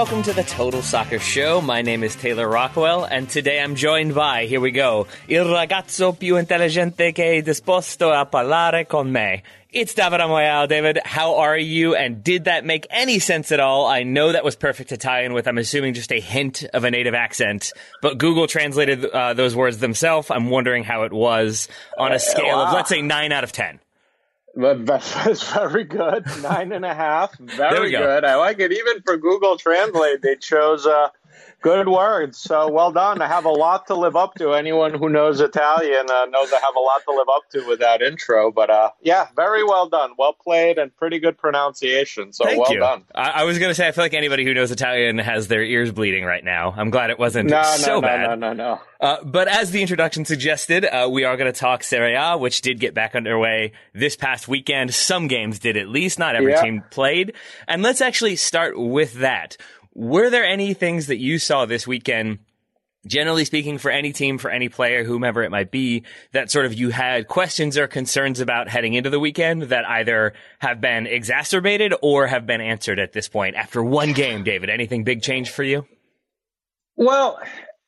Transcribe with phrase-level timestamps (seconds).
[0.00, 1.60] welcome to the Total Soccer Show.
[1.60, 6.14] My name is Taylor Rockwell, and today I'm joined by, here we go, il ragazzo
[6.14, 9.42] più intelligente che è disposto a parlare con me.
[9.70, 10.66] It's David Amoyal.
[10.68, 11.94] David, how are you?
[11.94, 13.88] And did that make any sense at all?
[13.88, 17.12] I know that was perfect Italian with, I'm assuming, just a hint of a native
[17.12, 17.70] accent,
[18.00, 20.30] but Google translated uh, those words themselves.
[20.30, 23.80] I'm wondering how it was on a scale of, let's say, 9 out of 10.
[24.54, 24.86] But
[25.24, 26.24] that's very good.
[26.42, 27.38] Nine and a half.
[27.38, 28.24] Very good.
[28.24, 28.72] I like it.
[28.72, 31.08] Even for Google Translate, they chose uh,
[31.62, 32.38] good words.
[32.38, 33.20] So well done.
[33.22, 34.52] I have a lot to live up to.
[34.52, 37.80] Anyone who knows Italian uh, knows I have a lot to live up to with
[37.80, 38.50] that intro.
[38.50, 40.12] But uh, yeah, very well done.
[40.18, 42.32] Well played and pretty good pronunciation.
[42.32, 42.80] So Thank well you.
[42.80, 43.04] done.
[43.14, 45.62] I, I was going to say, I feel like anybody who knows Italian has their
[45.62, 46.72] ears bleeding right now.
[46.76, 48.26] I'm glad it wasn't no, so no, bad.
[48.28, 48.80] No, no, no, no.
[49.00, 52.60] Uh, but as the introduction suggested, uh, we are going to talk Serie A, which
[52.60, 54.92] did get back underway this past weekend.
[54.94, 56.62] Some games did at least, not every Yeah.
[56.62, 57.32] team played.
[57.66, 59.56] And let's actually start with that.
[59.94, 62.38] Were there any things that you saw this weekend,
[63.06, 66.74] generally speaking, for any team, for any player, whomever it might be, that sort of
[66.74, 71.94] you had questions or concerns about heading into the weekend that either have been exacerbated
[72.02, 74.70] or have been answered at this point after one game, David?
[74.70, 75.86] Anything big change for you?
[76.96, 77.40] Well,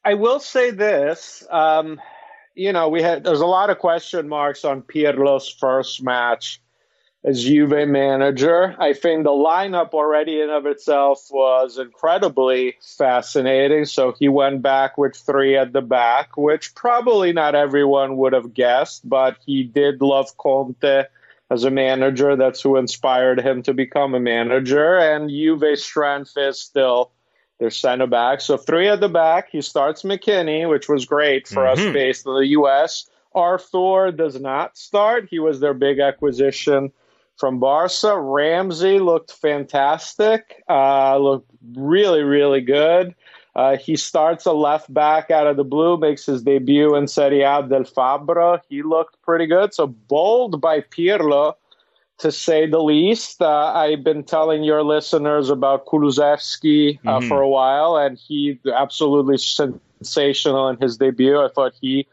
[0.05, 1.47] I will say this.
[1.51, 2.01] Um,
[2.55, 6.62] you know, we had there's a lot of question marks on Pirlo's first match
[7.25, 8.75] as Juve manager.
[8.79, 13.85] I think the lineup already in of itself was incredibly fascinating.
[13.85, 18.53] So he went back with three at the back, which probably not everyone would have
[18.55, 21.05] guessed, but he did love Conte
[21.51, 22.35] as a manager.
[22.35, 24.99] That's who inspired him to become a manager.
[24.99, 27.13] And Juve's strength is still
[27.61, 28.41] their center back.
[28.41, 29.51] So three at the back.
[29.53, 31.93] He starts McKennie, which was great for us Mhm.
[31.93, 33.09] based in the U.S.
[33.33, 35.29] Arthur does not start.
[35.31, 36.91] He was their big acquisition
[37.43, 38.17] from Barca.
[38.21, 40.63] Ramsey looked fantastic.
[40.69, 43.17] Uh, looked really, really good.
[43.57, 47.43] Uh, he starts a left back out of the blue, makes his debut in Serie
[47.43, 48.61] A del Fabra.
[48.69, 49.75] He looked pretty good.
[49.75, 51.55] So bold by Pirlo,
[52.19, 53.43] to say the least.
[53.43, 57.27] Uh, I've been telling your listeners about Kulusevski uh, Mhm.
[57.29, 61.41] for a while, and he absolutely sensational in his debut.
[61.41, 62.07] I thought he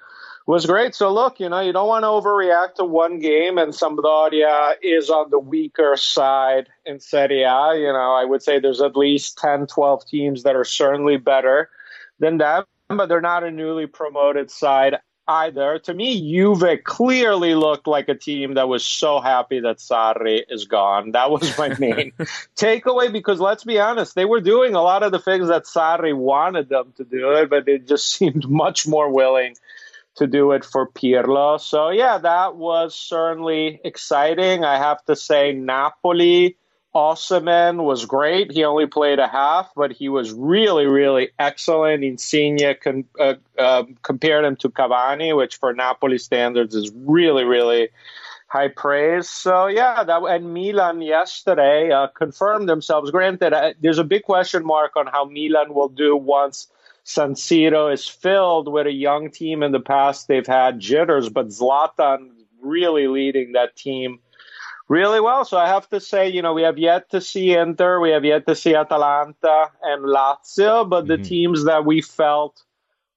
[0.50, 0.96] was great.
[0.96, 5.12] So look, you know, you don't want to overreact to one game, and Sampdoria is
[5.12, 7.76] on the weaker side in Serie A.
[7.76, 11.70] You know, I would say there's at least 10, 12 teams that are certainly better
[12.18, 14.96] than them, but they're not a newly promoted side
[15.28, 15.78] either.
[15.78, 20.66] To me, Juve clearly looked like a team that was so happy that Sarri is
[20.66, 21.12] gone.
[21.12, 22.12] That was my main
[22.58, 26.18] takeaway because let's be honest, they were doing a lot of the things that Sarri
[26.18, 29.56] wanted them to do but they just seemed much more willing
[30.16, 31.60] to do it for Pirlo.
[31.60, 34.64] So yeah, that was certainly exciting.
[34.64, 36.58] I have to say Napoli
[36.96, 38.52] Osimhen was great.
[38.52, 42.04] He only played a half, but he was really, really excellent.
[42.04, 47.90] Insigne con- uh, uh, compared him to Cavani, which for Napoli standards is really, really
[48.48, 49.30] high praise.
[49.30, 53.12] So yeah, that and Milan yesterday uh, confirmed themselves.
[53.12, 56.68] Granted, there's a big question mark on how Milan will do once
[57.10, 59.64] San Siro is filled with a young team.
[59.64, 62.30] In the past, they've had jitters, but Zlatan
[62.62, 64.20] really leading that team
[64.88, 65.44] really well.
[65.44, 68.26] So I have to say, you know, we have yet to see Inter, we have
[68.26, 71.24] yet to see Atalanta and Lazio, but the Mhm.
[71.24, 72.62] teams that we felt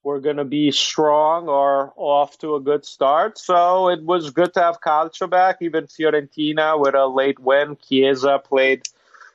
[0.03, 3.37] were going to be strong are off to a good start.
[3.37, 7.77] So it was good to have Calcio back, even Fiorentina with a late win.
[7.77, 8.89] Chiesa played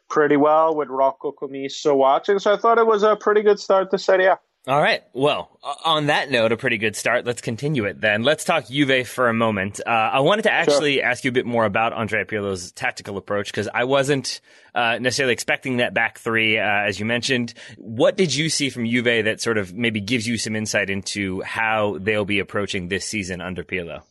[0.09, 2.39] pretty well with Rocco Commisso watching.
[2.39, 4.39] So I thought it was a pretty good start to Serie A.
[4.67, 5.01] All right.
[5.13, 7.25] Well, on that note, a pretty good start.
[7.25, 8.23] Let's continue it then.
[8.23, 9.79] Let's talk Juve for a moment.
[9.79, 13.49] Uh, I wanted to actually ask you a bit more about Andrea Pirlo's tactical approach
[13.49, 14.41] because I wasn't
[14.75, 17.53] uh, necessarily expecting that back three, uh, as you mentioned.
[17.77, 21.41] What did you see from Juve that sort of maybe gives you some insight into
[21.43, 24.01] how they'll be approaching this season under Pirlo?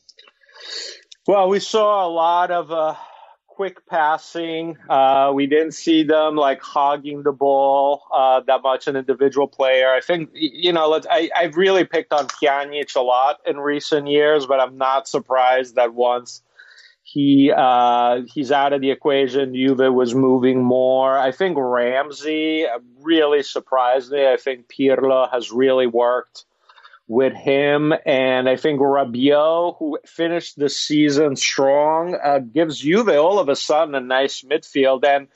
[1.26, 2.94] Well, we saw a lot of uh,
[3.56, 4.76] quick passing.
[4.86, 8.86] Uh, we didn't see them like hogging the ball uh, that much.
[8.86, 13.40] An individual player, I think, you know, I, I've really picked on Pjanic a lot
[13.46, 16.42] in recent years, but I'm not surprised that once
[17.02, 21.16] he uh, he's out of the equation, Juve was moving more.
[21.16, 24.26] I think Ramsey uh, really surprised me.
[24.26, 26.44] I think Pirlo has really worked
[27.08, 27.92] with him.
[28.04, 33.56] And I think Rabiot, who finished the season strong, uh, gives Juve all of a
[33.56, 35.04] sudden a nice midfield.
[35.04, 35.28] And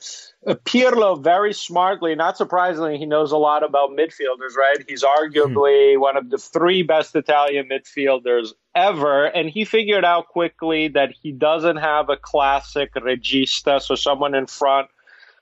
[0.45, 4.83] uh, Pirlo, very smartly, not surprisingly, he knows a lot about midfielders, right?
[4.87, 9.25] He's arguably one of the three best Italian midfielders ever.
[9.25, 14.47] And he figured out quickly that he doesn't have a classic regista, so someone in
[14.47, 14.89] front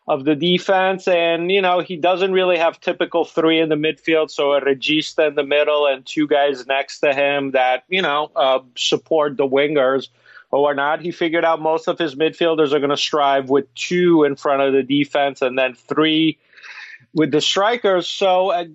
[0.10, 1.08] of the defense.
[1.08, 4.32] And, you know, he doesn't really have typical three in the midfield.
[4.32, 8.32] So a regista in the middle and two guys next to him that, you know,
[8.36, 10.10] uh, support the wingers
[10.50, 11.00] or not.
[11.00, 14.64] He figured out most of his midfielders are going to strive with two in front
[14.64, 16.40] of the defense and then three
[17.14, 18.08] with the strikers.
[18.08, 18.66] So uh,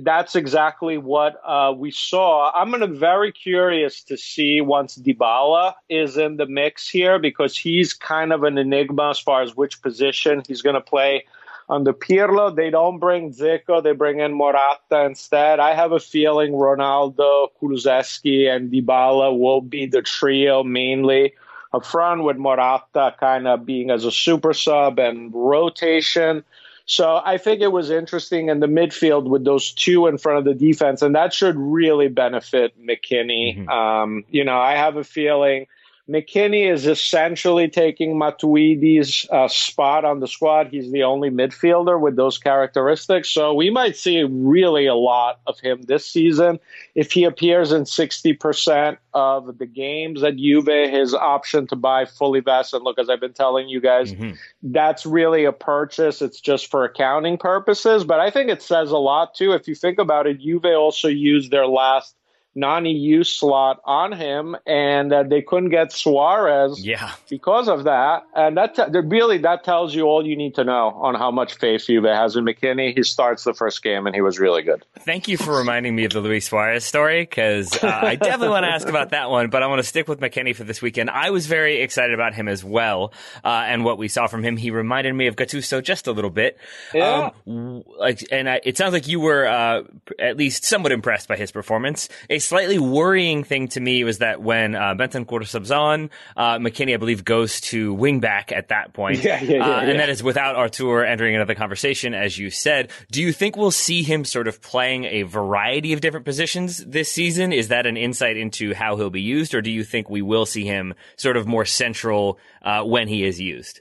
[0.00, 2.50] that's exactly what uh, we saw.
[2.52, 7.56] I'm going to very curious to see once Dybala is in the mix here because
[7.56, 11.24] he's kind of an enigma as far as which position he's going to play.
[11.66, 15.60] On the Pirlo, they don't bring Dzeko, they bring in Morata instead.
[15.60, 21.32] I have a feeling Ronaldo, Kulusevski, and Dybala will be the trio mainly
[21.72, 26.44] up front with Morata kind of being as a super sub and rotation.
[26.86, 30.44] So I think it was interesting in the midfield with those two in front of
[30.44, 33.58] the defense, and that should really benefit McKennie.
[33.58, 33.68] Mm-hmm.
[33.68, 35.66] Um, you know, I have a feeling
[36.08, 40.68] McKennie is essentially taking Matuidi's uh, spot on the squad.
[40.68, 43.30] He's the only midfielder with those characteristics.
[43.30, 46.60] So we might see really a lot of him this season.
[46.94, 52.40] If he appears in 60% of the games at Juve, his option to buy fully
[52.40, 52.82] vested.
[52.82, 54.32] Look, as I've been telling you guys, mm-hmm.
[54.62, 56.20] that's really a purchase.
[56.20, 58.04] It's just for accounting purposes.
[58.04, 59.52] But I think it says a lot, too.
[59.52, 62.14] If you think about it, Juve also used their last
[62.54, 67.12] non-EU slot on him, and uh, they couldn't get Suarez yeah.
[67.28, 68.24] because of that.
[68.34, 71.54] And that t- really that tells you all you need to know on how much
[71.54, 72.94] faith Juve has in McKennie.
[72.94, 74.84] He starts the first game, and he was really good.
[75.00, 78.64] Thank you for reminding me of the Luis Suarez story because uh, I definitely want
[78.64, 81.10] to ask about that one, but I want to stick with McKennie for this weekend.
[81.10, 83.12] I was very excited about him as well,
[83.44, 84.56] uh, and what we saw from him.
[84.56, 86.58] He reminded me of Gattuso just a little bit.
[86.92, 87.30] Yeah.
[87.46, 89.82] Um, like, and I, it sounds like you were uh,
[90.18, 92.08] at least somewhat impressed by his performance.
[92.30, 96.94] A slightly worrying thing to me was that when uh, Bentancur subs on, uh, McKennie,
[96.94, 99.14] I believe, goes to wingback at that point.
[99.24, 102.50] Yeah, yeah, yeah, uh, and that is without Arthur entering into the conversation, as you
[102.50, 102.90] said.
[103.10, 107.10] Do you think we'll see him sort of playing a variety of different positions this
[107.10, 107.52] season?
[107.52, 110.44] Is that an insight into how he'll be used, or do you think we will
[110.44, 113.80] see him sort of more central uh, when he is used?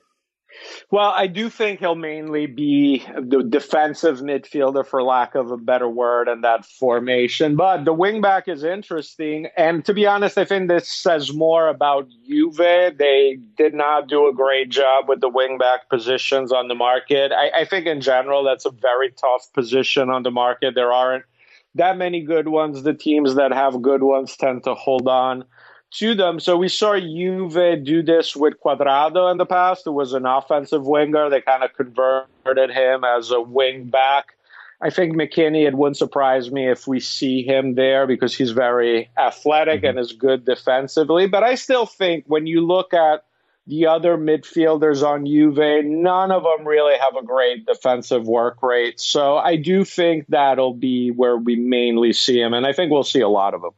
[0.91, 5.89] Well, I do think he'll mainly be the defensive midfielder, for lack of a better
[5.89, 7.55] word, in that formation.
[7.55, 9.47] But the wingback is interesting.
[9.57, 12.57] And to be honest, I think this says more about Juve.
[12.57, 17.31] They did not do a great job with the wingback positions on the market.
[17.31, 20.75] I, I think in general, that's a very tough position on the market.
[20.75, 21.25] There aren't
[21.75, 22.83] that many good ones.
[22.83, 25.45] The teams that have good ones tend to hold on
[25.95, 26.39] to them.
[26.39, 30.85] So we saw Juve do this with Cuadrado in the past, who was an offensive
[30.85, 31.29] winger.
[31.29, 34.33] They kind of converted him as a wing back.
[34.81, 39.09] I think McKennie, it wouldn't surprise me if we see him there because he's very
[39.17, 39.97] athletic mm-hmm.
[39.97, 41.27] and is good defensively.
[41.27, 43.23] But I still think when you look at
[43.65, 48.99] the other midfielders on Juve, none of them really have a great defensive work rate.
[48.99, 52.53] So I do think that'll be where we mainly see him.
[52.53, 53.71] And I think we'll see a lot of them.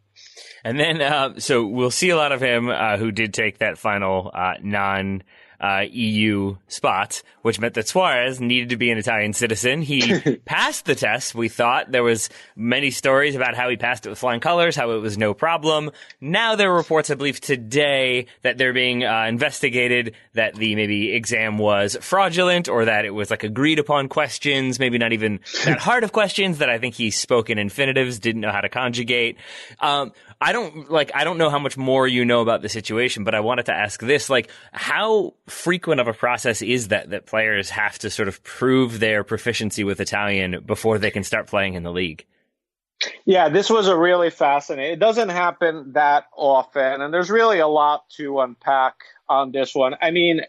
[0.66, 3.78] And then, uh, so we'll see a lot of him uh, who did take that
[3.78, 5.22] final uh, non
[5.60, 9.82] uh, EU spot, which meant that Suarez needed to be an Italian citizen.
[9.82, 11.36] He passed the test.
[11.36, 14.92] We thought there was many stories about how he passed it with flying colors, how
[14.92, 15.92] it was no problem.
[16.20, 21.14] Now there are reports, I believe, today that they're being uh, investigated that the maybe
[21.14, 25.80] exam was fraudulent or that it was like agreed upon questions, maybe not even that
[25.80, 29.38] hard of questions that I think he spoke in infinitives, didn't know how to conjugate.
[29.80, 30.12] Um,
[30.46, 33.34] I don't like I don't know how much more you know about the situation, but
[33.34, 37.72] I wanted to ask this: like, how frequent of a process is that that players
[37.72, 41.82] have to sort of prove their proficiency with Italian before they can start playing in
[41.82, 42.28] the league?
[43.26, 44.94] Yeah, this was a really fascinating.
[44.94, 48.98] It doesn't happen that often, and there's really a lot to unpack
[49.28, 49.96] on this one.
[50.00, 50.42] I mean,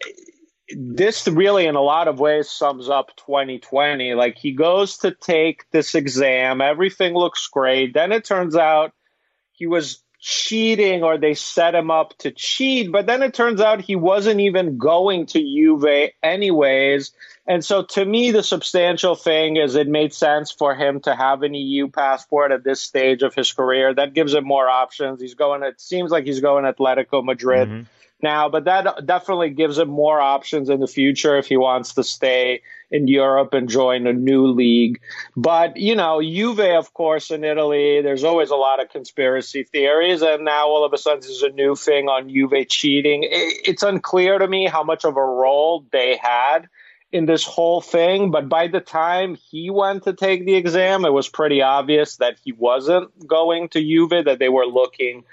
[0.77, 4.13] this really, in a lot of ways, sums up 2020.
[4.13, 7.95] Like, he goes to take this exam, everything looks great.
[7.95, 8.93] Then it turns out
[9.57, 12.91] he was cheating or they set him up to cheat.
[12.91, 17.11] But then it turns out he wasn't even going to Juve anyways.
[17.47, 21.43] And so to me, the substantial thing is it made sense for him to have
[21.43, 23.93] an EU passport at this stage of his career.
[23.93, 25.21] That gives him more options.
[25.21, 27.69] He's going, it seems like he's going Atletico Madrid.
[27.69, 27.83] Mm-hmm
[28.21, 32.03] now, but that definitely gives him more options in the future if he wants to
[32.03, 34.99] stay in Europe and join a new league.
[35.35, 40.21] But, you know, Juve, of course, in Italy, there's always a lot of conspiracy theories.
[40.21, 43.27] And now all of a sudden there's a new thing on Juve cheating.
[43.29, 46.69] It's unclear to me how much of a role they had
[47.11, 48.31] in this whole thing.
[48.31, 52.37] But by the time he went to take the exam, it was pretty obvious that
[52.43, 55.23] he wasn't going to Juve, that they were looking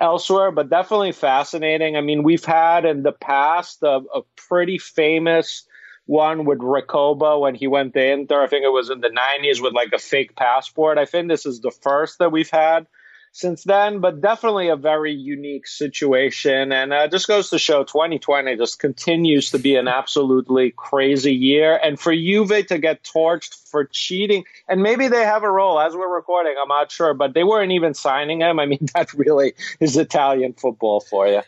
[0.00, 1.96] elsewhere, but definitely fascinating.
[1.96, 5.66] I mean, we've had in the past a, a pretty famous
[6.06, 8.42] one with Recoba when he went to Inter.
[8.42, 10.98] I think it was in the 90s with like a fake passport.
[10.98, 12.86] I think this is the first that we've had
[13.32, 16.72] since then, but definitely a very unique situation.
[16.72, 21.78] And uh, just goes to show 2020 just continues to be an absolutely crazy year.
[21.80, 25.94] And for Juve to get torched for cheating, and maybe they have a role as
[25.94, 28.58] we're recording, I'm not sure, but they weren't even signing him.
[28.58, 31.42] I mean, that really is Italian football for you.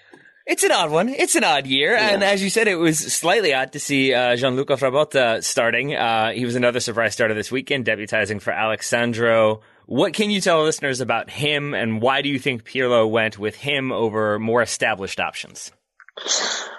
[0.45, 1.09] It's an odd one.
[1.09, 2.09] It's an odd year, yeah.
[2.09, 5.95] and as you said, it was slightly odd to see uh, Gianluca Frabotta starting.
[5.95, 10.41] Uh, he was another surprise starter this weekend, debutizing for Alex Sandro what can you
[10.41, 14.62] tell listeners about him, and why do you think Pirlo went with him over more
[14.62, 15.73] established options?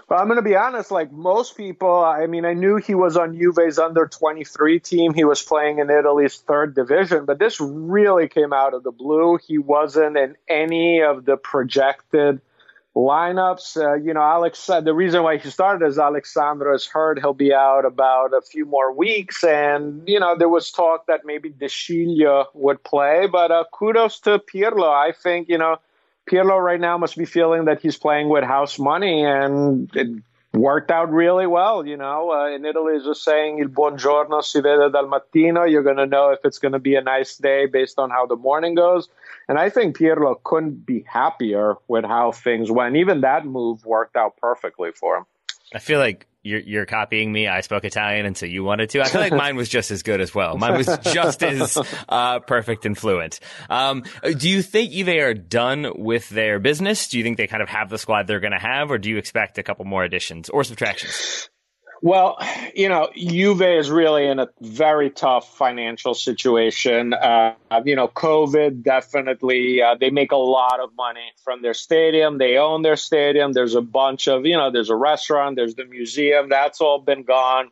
[0.10, 0.92] Well, I'm going to be honest.
[0.92, 5.14] Like most people, I mean, I knew he was on Juve's under 23 team.
[5.14, 9.40] He was playing in Italy's third division, but this really came out of the blue.
[9.46, 12.42] He wasn't in any of the projected
[12.96, 13.78] lineups.
[13.78, 14.70] Uh, you know, Alex.
[14.70, 17.20] Uh, the reason why he started is Alex Sandro is hurt.
[17.20, 21.22] He'll be out about a few more weeks, and you know there was talk that
[21.26, 21.70] maybe De
[22.54, 23.28] would play.
[23.32, 24.90] But uh, kudos to Pirlo.
[24.90, 25.78] I think you know
[26.30, 30.08] Pirlo right now must be feeling that he's playing with house money, and it
[30.54, 31.86] worked out really well.
[31.86, 35.70] You know, uh, in Italy, is just saying il buongiorno si vede dal mattino.
[35.70, 38.26] You're going to know if it's going to be a nice day based on how
[38.26, 39.10] the morning goes.
[39.48, 42.96] And I think Pirlo couldn't be happier with how things went.
[42.96, 45.26] Even that move worked out perfectly for him.
[45.74, 47.48] I feel like you're, you're copying me.
[47.48, 49.02] I spoke Italian, and so you wanted to.
[49.02, 50.58] I feel like mine was just as good as well.
[50.58, 51.78] Mine was just as
[52.10, 53.40] uh, perfect and fluent.
[53.70, 54.04] Um,
[54.38, 57.08] do you think Juve are done with their business?
[57.08, 59.10] Do you think they kind of have the squad they're going to have, or do
[59.10, 61.50] you expect a couple more additions or subtractions?
[62.04, 62.38] Well,
[62.76, 67.14] you know, Juve is really in a very tough financial situation.
[67.14, 67.54] Uh,
[67.86, 72.40] you know, COVID definitely, uh, they make a lot of money from their stadium.
[72.40, 73.54] They own their stadium.
[73.54, 76.50] There's a bunch of, you know, there's a restaurant, there's the museum.
[76.50, 77.72] That's all been gone.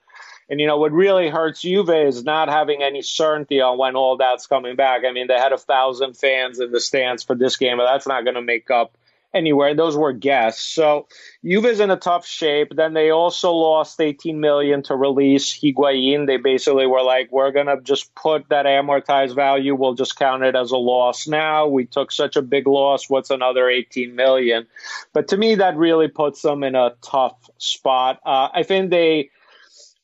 [0.50, 4.16] And, you know, what really hurts Juve is not having any certainty on when all
[4.16, 5.02] that's coming back.
[5.06, 8.08] I mean, they had a thousand fans in the stands for this game, but that's
[8.08, 8.96] not going to make up
[9.34, 9.76] anywhere.
[9.76, 10.64] Those were guests.
[10.64, 11.08] So
[11.44, 12.74] Juve's in a tough shape.
[12.76, 16.28] Then they also lost 18 million to release Higuain.
[16.28, 19.76] They basically were like, we're gonna just put that amortized value.
[19.76, 21.68] We'll just count it as a loss now.
[21.68, 23.10] We took such a big loss.
[23.10, 24.68] What's another 18 million?
[25.14, 28.20] But to me, that really puts them in a tough spot.
[28.26, 29.30] Uh, I think they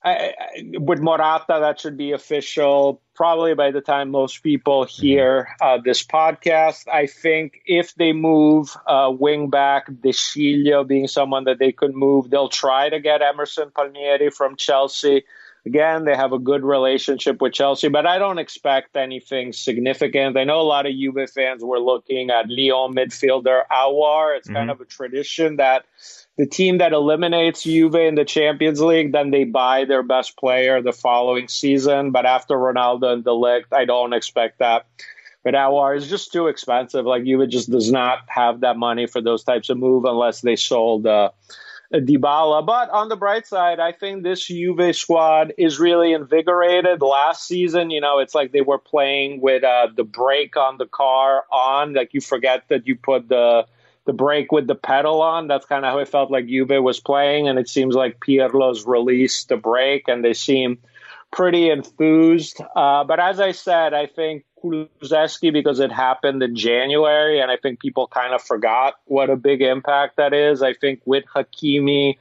[0.07, 0.33] I,
[0.79, 6.03] with Morata, that should be official probably by the time most people hear uh, this
[6.03, 6.87] podcast.
[6.87, 11.95] I think if they move uh, wing back, De Sciglio being someone that they could
[11.95, 15.23] move, they'll try to get Emerson Palmieri from Chelsea.
[15.65, 20.37] Again, they have a good relationship with Chelsea, but I don't expect anything significant.
[20.37, 24.37] I know a lot of Juve fans were looking at Lyon midfielder Aouar.
[24.37, 24.55] It's mm-hmm.
[24.55, 25.83] kind of a tradition that
[26.37, 30.81] the team that eliminates Juve in the Champions League, then they buy their best player
[30.81, 32.11] the following season.
[32.11, 34.85] But after Ronaldo and De Ligt, I don't expect that.
[35.43, 37.05] But Aouar is just too expensive.
[37.05, 40.55] Like Juve just does not have that money for those types of move unless they
[40.55, 41.31] sold uh,
[41.91, 42.65] Dybala.
[42.65, 47.01] But on the bright side, I think this Juve squad is really invigorated.
[47.01, 50.85] Last season, you know, it's like they were playing with uh, the brake on the
[50.85, 51.93] car on.
[51.93, 53.65] Like you forget that you put the
[54.07, 55.47] the brake with the pedal on.
[55.47, 58.87] That's kind of how it felt like Juve was playing, and it seems like Pirlo's
[58.87, 60.79] released the brake, and they seem
[61.31, 62.59] pretty enthused.
[62.75, 67.57] Uh, but as I said, I think Kulusevski, because it happened in January, and I
[67.57, 70.63] think people kind of forgot what a big impact that is.
[70.63, 72.17] I think with Hakimi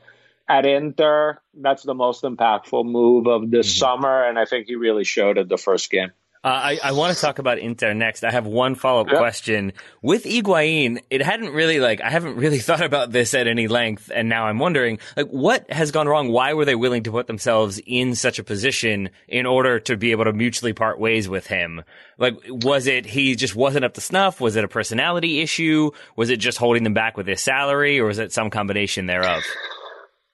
[0.48, 3.78] at Inter, that's the most impactful move of this mm-hmm.
[3.78, 6.10] summer, and I think he really showed it the first game.
[6.46, 8.22] Uh, I, I want to talk about Inter next.
[8.22, 9.18] I have one follow up yep.
[9.18, 9.72] question.
[10.00, 11.02] With Higuain.
[11.10, 14.46] it hadn't really, like, I haven't really thought about this at any length, and now
[14.46, 16.30] I'm wondering, like, what has gone wrong?
[16.30, 20.12] Why were they willing to put themselves in such a position in order to be
[20.12, 21.82] able to mutually part ways with him?
[22.16, 24.40] Like, was it he just wasn't up to snuff?
[24.40, 25.90] Was it a personality issue?
[26.14, 29.42] Was it just holding them back with his salary, or was it some combination thereof?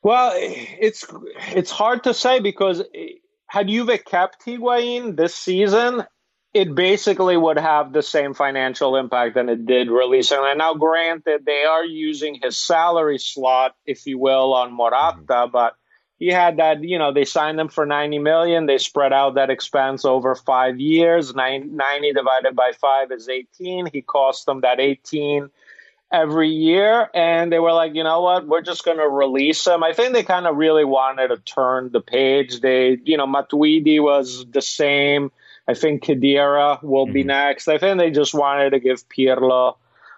[0.03, 1.07] Well, it's
[1.55, 2.83] it's hard to say because
[3.53, 6.05] had Juve kept Higuain this season,
[6.55, 10.39] it basically would have the same financial impact than it did releasing.
[10.41, 15.53] And now, granted, they are using his salary slot, if you will, on Morata, mm-hmm.
[15.53, 15.75] but
[16.19, 18.65] he had that, you know, they signed him for 90 million.
[18.65, 21.35] They spread out that expense over five years.
[21.35, 21.69] 90
[22.15, 23.91] divided by five is 18.
[23.93, 25.51] He cost them that 18
[26.13, 29.83] every year and they were like you know what we're just going to release them
[29.83, 34.01] i think they kind of really wanted to turn the page they you know matuidi
[34.01, 35.33] was the same
[35.69, 37.15] i think Khedira will mm-hmm.
[37.15, 39.77] be next i think they just wanted to give pirlo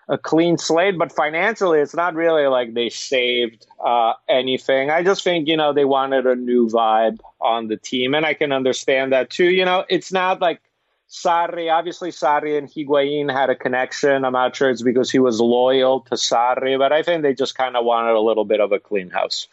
[0.08, 0.98] a clean slate.
[0.98, 4.90] But financially, it's not really like they saved uh, anything.
[4.90, 8.34] I just think you know they wanted a new vibe on the team, and I
[8.34, 9.50] can understand that too.
[9.50, 10.60] You know, it's not like
[11.08, 11.73] Sarri.
[11.73, 14.25] Obviously, Sarri and Higuain had a connection.
[14.25, 17.54] I'm not sure it's because he was loyal to Sarri, but I think they just
[17.54, 19.49] kind of wanted a little bit of a clean house.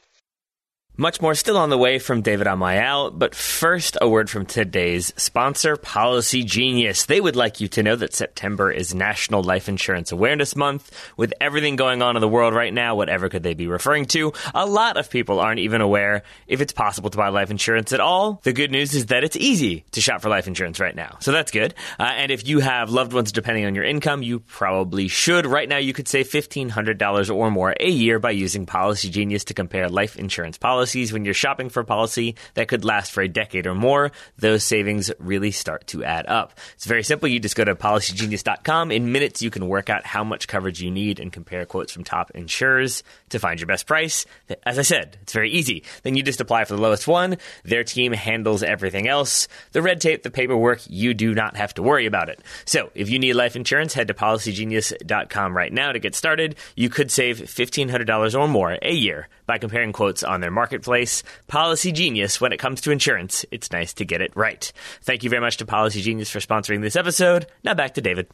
[1.01, 5.11] Much more still on the way from David Amoyal, but first, a word from today's
[5.17, 7.05] sponsor, Policy Genius.
[7.05, 10.95] They would like you to know that September is National Life Insurance Awareness Month.
[11.17, 14.31] With everything going on in the world right now, whatever could they be referring to?
[14.53, 17.99] A lot of people aren't even aware if it's possible to buy life insurance at
[17.99, 18.39] all.
[18.43, 21.31] The good news is that it's easy to shop for life insurance right now, so
[21.31, 21.73] that's good.
[21.99, 25.47] Uh, and if you have loved ones depending on your income, you probably should.
[25.47, 29.55] Right now, you could save $1,500 or more a year by using Policy Genius to
[29.55, 33.21] compare life insurance policies policies when you're shopping for a policy that could last for
[33.21, 36.51] a decade or more, those savings really start to add up.
[36.73, 37.29] It's very simple.
[37.29, 38.91] You just go to policygenius.com.
[38.91, 42.03] In minutes, you can work out how much coverage you need and compare quotes from
[42.03, 44.25] top insurers to find your best price.
[44.65, 45.83] As I said, it's very easy.
[46.03, 47.37] Then you just apply for the lowest one.
[47.63, 49.47] Their team handles everything else.
[49.71, 52.41] The red tape, the paperwork, you do not have to worry about it.
[52.65, 56.57] So if you need life insurance, head to policygenius.com right now to get started.
[56.75, 61.21] You could save $1,500 or more a year by comparing quotes on their marketplace.
[61.47, 64.71] Policy Genius, when it comes to insurance, it's nice to get it right.
[65.01, 67.45] Thank you very much to Policy Genius for sponsoring this episode.
[67.63, 68.27] Now back to David.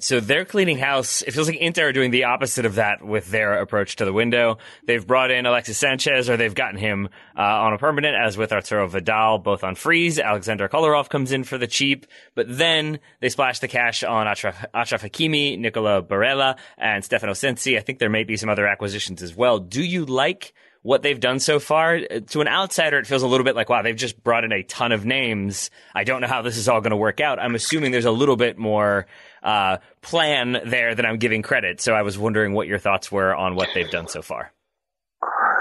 [0.00, 1.22] So they're cleaning house.
[1.22, 4.12] It feels like Inter are doing the opposite of that with their approach to the
[4.12, 4.58] window.
[4.86, 8.52] They've brought in Alexis Sanchez, or they've gotten him uh, on a permanent, as with
[8.52, 10.18] Arturo Vidal, both on freeze.
[10.18, 14.64] Alexander Kolarov comes in for the cheap, but then they splash the cash on Achraf,
[14.74, 17.78] Achraf Hakimi, Nicola Barella, and Stefano Sensi.
[17.78, 19.60] I think there may be some other acquisitions as well.
[19.60, 21.98] Do you like what they've done so far.
[21.98, 24.62] To an outsider, it feels a little bit like, wow, they've just brought in a
[24.62, 25.70] ton of names.
[25.94, 27.38] I don't know how this is all going to work out.
[27.38, 29.06] I'm assuming there's a little bit more
[29.42, 31.80] uh, plan there than I'm giving credit.
[31.80, 34.52] So I was wondering what your thoughts were on what they've done so far.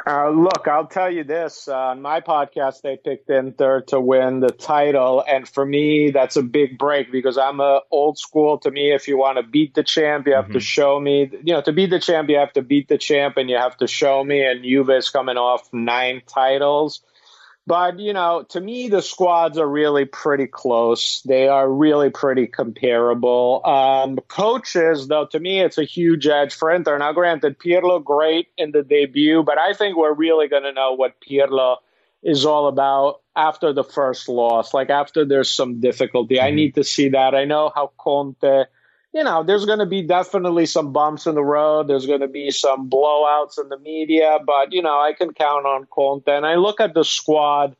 [0.06, 1.68] Uh, look, I'll tell you this.
[1.68, 5.24] Uh, on my podcast, they picked Inter to win the title.
[5.26, 8.58] And for me, that's a big break because I'm a old school.
[8.60, 10.54] To me, if you want to beat the champ, you have mm-hmm.
[10.54, 11.32] to show me.
[11.44, 13.78] You know, to beat the champ, you have to beat the champ and you have
[13.78, 14.46] to show me.
[14.46, 17.02] And Juve is coming off nine titles.
[17.66, 21.22] But, you know, to me, the squads are really pretty close.
[21.22, 23.62] They are really pretty comparable.
[23.64, 26.98] Um, coaches, though, to me, it's a huge edge for Inter.
[26.98, 30.94] Now, granted, Pirlo, great in the debut, but I think we're really going to know
[30.94, 31.78] what Pirlo
[32.22, 36.36] is all about after the first loss, like after there's some difficulty.
[36.36, 36.46] Mm-hmm.
[36.46, 37.34] I need to see that.
[37.34, 38.66] I know how Conte
[39.14, 41.88] you know, there's going to be definitely some bumps in the road.
[41.88, 45.66] There's going to be some blowouts in the media, but, you know, I can count
[45.66, 46.28] on Conte.
[46.28, 47.76] And I look at the squad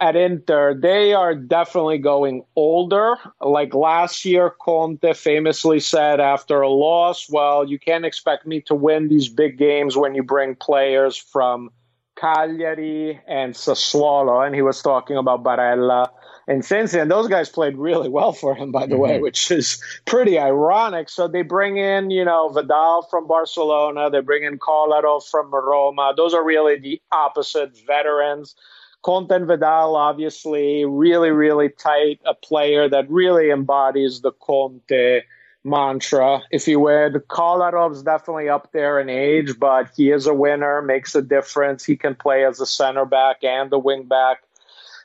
[0.00, 3.16] at Inter, they are definitely going older.
[3.40, 8.74] Like last year, Conte famously said after a loss, well, you can't expect me to
[8.74, 11.70] win these big games when you bring players from
[12.14, 14.46] Cagliari and Sassuolo.
[14.46, 16.10] And he was talking about Barella
[16.48, 19.02] and since then, those guys played really well for him, by the mm-hmm.
[19.02, 21.10] way, which is pretty ironic.
[21.10, 26.14] So they bring in, you know, Vidal from Barcelona, they bring in Kolarov from Roma.
[26.16, 28.54] Those are really the opposite veterans.
[29.02, 35.20] Conte and Vidal, obviously, really, really tight, a player that really embodies the Conte
[35.64, 37.12] mantra, if you would.
[37.28, 41.84] Kolarov's definitely up there in age, but he is a winner, makes a difference.
[41.84, 44.42] He can play as a center back and a wing back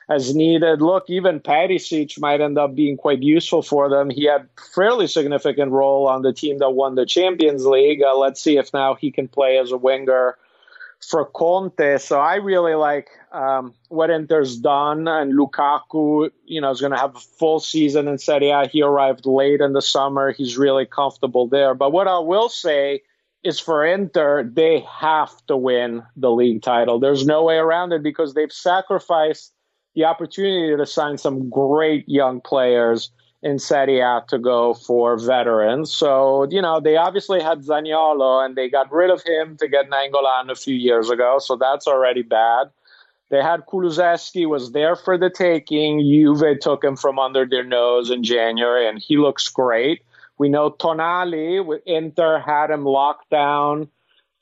[0.08, 0.82] as needed.
[0.82, 4.10] Look, even Perisic might end up being quite useful for them.
[4.10, 8.02] He had fairly significant role on the team that won the Champions League.
[8.02, 10.36] Uh, let's see if now he can play as a winger
[11.00, 11.98] for Conte.
[11.98, 16.98] So I really like um, what Inter's done, and Lukaku, you know, is going to
[16.98, 18.66] have a full season in Serie A.
[18.66, 20.32] He arrived late in the summer.
[20.32, 21.74] He's really comfortable there.
[21.74, 23.02] But what I will say
[23.42, 26.98] is for Inter, they have to win the league title.
[26.98, 29.52] There's no way around it because they've sacrificed
[29.94, 33.10] the opportunity to sign some great young players
[33.42, 35.92] in Serie A to go for veterans.
[35.92, 39.90] So, you know, they obviously had Zaniolo and they got rid of him to get
[39.90, 41.38] Nainggolan a few years ago.
[41.38, 42.70] So that's already bad.
[43.30, 46.00] They had Kulusevski was there for the taking.
[46.00, 50.02] Juve took him from under their nose in January and he looks great.
[50.38, 53.88] We know Tonali with Inter had him locked down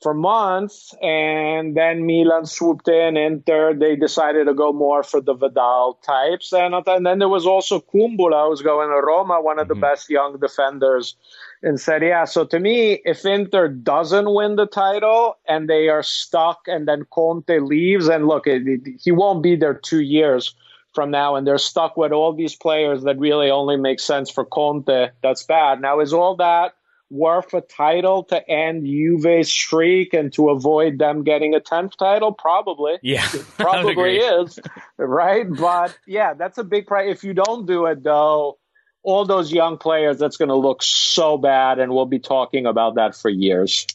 [0.03, 3.17] for months, and then Milan swooped in.
[3.17, 7.47] Inter they decided to go more for the Vidal types, and, and then there was
[7.47, 9.81] also Kumbulla who's going to Roma, one of the mm-hmm.
[9.81, 11.15] best young defenders
[11.63, 12.27] in Serie A.
[12.27, 17.07] So to me, if Inter doesn't win the title and they are stuck, and then
[17.11, 20.55] Conte leaves, and look, it, it, he won't be there two years
[20.93, 24.45] from now, and they're stuck with all these players that really only make sense for
[24.45, 25.11] Conte.
[25.23, 25.81] That's bad.
[25.81, 26.75] Now, is all that
[27.13, 32.33] worth a title to end Juve's streak and to avoid them getting a 10th title?
[32.33, 32.99] Probably.
[33.03, 33.29] Yeah.
[33.59, 34.59] probably is.
[34.97, 35.47] Right.
[35.49, 37.11] But yeah, that's a big price.
[37.11, 38.59] If you don't do it, though,
[39.03, 41.79] all those young players, that's going to look so bad.
[41.79, 43.87] And we'll be talking about that for years.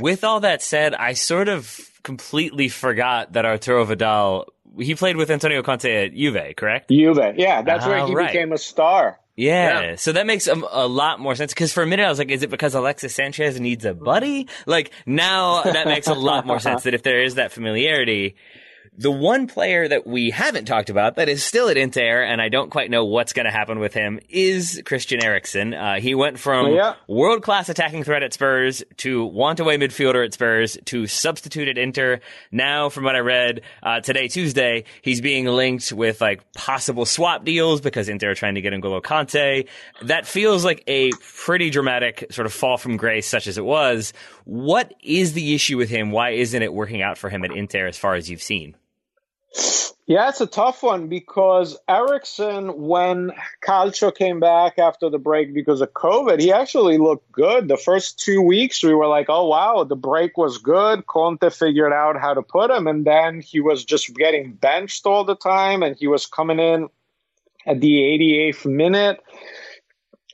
[0.00, 4.46] With all that said, I sort of completely forgot that Arturo Vidal
[4.78, 6.90] he played with Antonio Conte at Juve, correct?
[6.90, 8.32] Juve, yeah, that's where he right.
[8.32, 9.18] became a star.
[9.36, 9.80] Yeah.
[9.80, 9.96] yeah.
[9.96, 11.54] so that makes a, a lot more sense.
[11.54, 14.48] Because for a minute I was like, is it because Alexis Sanchez needs a buddy?
[14.66, 16.82] Like now that makes a lot more sense.
[16.82, 18.34] That if there is that familiarity,
[18.98, 22.50] the one player that we haven't talked about that is still at Inter, and I
[22.50, 25.72] don't quite know what's going to happen with him, is Christian Eriksen.
[25.72, 26.94] Uh, he went from yeah.
[27.08, 31.78] world class attacking threat at Spurs to want away midfielder at Spurs to substitute at
[31.78, 32.20] Inter.
[32.50, 37.46] Now, from what I read uh, today, Tuesday, he's being linked with like possible swap
[37.46, 39.68] deals because Inter are trying to get N'Golo Kante.
[40.02, 44.12] That feels like a pretty dramatic sort of fall from grace, such as it was.
[44.44, 46.10] What is the issue with him?
[46.10, 48.76] Why isn't it working out for him at Inter as far as you've seen?
[50.06, 53.32] Yeah, it's a tough one because Eriksen, when
[53.64, 57.68] Calcio came back after the break because of COVID, he actually looked good.
[57.68, 61.06] The first two weeks, we were like, oh, wow, the break was good.
[61.06, 62.88] Conte figured out how to put him.
[62.88, 66.88] And then he was just getting benched all the time and he was coming in
[67.64, 69.20] at the 88th minute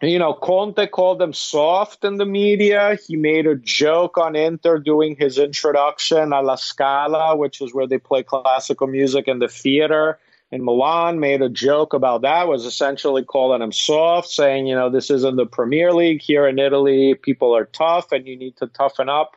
[0.00, 2.96] you know, Conte called them soft in the media.
[3.06, 7.87] He made a joke on Inter doing his introduction a La Scala, which is where
[7.87, 10.18] they play classical music in the theater
[10.50, 14.88] in Milan, made a joke about that, was essentially calling him soft, saying, you know,
[14.88, 16.22] this isn't the Premier League.
[16.22, 19.37] Here in Italy, people are tough and you need to toughen up.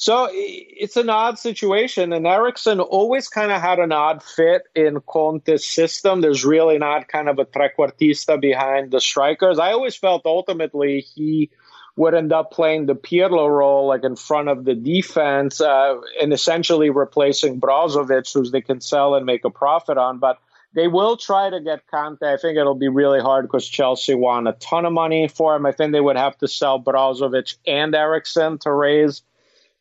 [0.00, 5.00] So it's an odd situation, and Eriksen always kind of had an odd fit in
[5.00, 6.20] Conte's system.
[6.20, 9.58] There's really not kind of a trequartista behind the strikers.
[9.58, 11.50] I always felt ultimately he
[11.96, 16.32] would end up playing the Pirlo role, like in front of the defense, uh, and
[16.32, 20.20] essentially replacing Brozovic, who they can sell and make a profit on.
[20.20, 20.38] But
[20.74, 22.22] they will try to get Kante.
[22.22, 25.66] I think it'll be really hard because Chelsea want a ton of money for him.
[25.66, 29.22] I think they would have to sell Brozovic and Eriksen to raise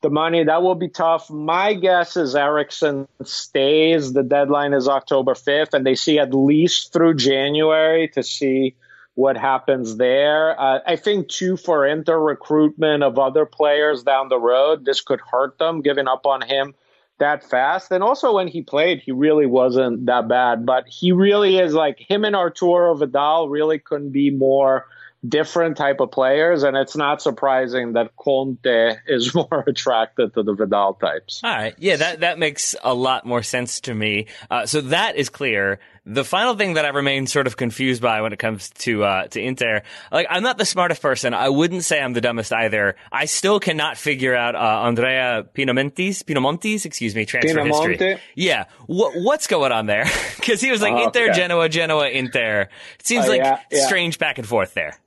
[0.01, 0.43] the money.
[0.43, 1.29] That will be tough.
[1.29, 4.13] My guess is Eriksen stays.
[4.13, 8.75] The deadline is October 5th, and they see at least through January to see
[9.15, 10.59] what happens there.
[10.59, 15.19] Uh, I think, too, for Inter recruitment of other players down the road, this could
[15.31, 16.75] hurt them, giving up on him
[17.17, 17.91] that fast.
[17.91, 20.67] And also, when he played, he really wasn't that bad.
[20.67, 24.85] But he really is like him and Arturo Vidal really couldn't be more
[25.27, 30.53] different type of players, and it's not surprising that Conte is more attracted to the
[30.53, 31.41] Vidal types.
[31.43, 34.27] All right, yeah, that that makes a lot more sense to me.
[34.49, 35.79] Uh, so that is clear.
[36.09, 39.27] The final thing that I remain sort of confused by when it comes to uh,
[39.27, 41.33] to Inter, like I'm not the smartest person.
[41.33, 42.95] I wouldn't say I'm the dumbest either.
[43.11, 47.89] I still cannot figure out uh, Andrea Pinomontis, Pinomontis, excuse me, transfer Pinamonti.
[47.89, 48.21] history.
[48.35, 50.05] Yeah, what, what's going on there?
[50.37, 51.33] Because he was like oh, Inter, okay.
[51.33, 52.69] Genoa, Genoa, Inter.
[52.99, 53.85] It seems uh, like yeah, yeah.
[53.85, 54.97] strange back and forth there.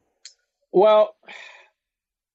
[0.72, 1.14] Well,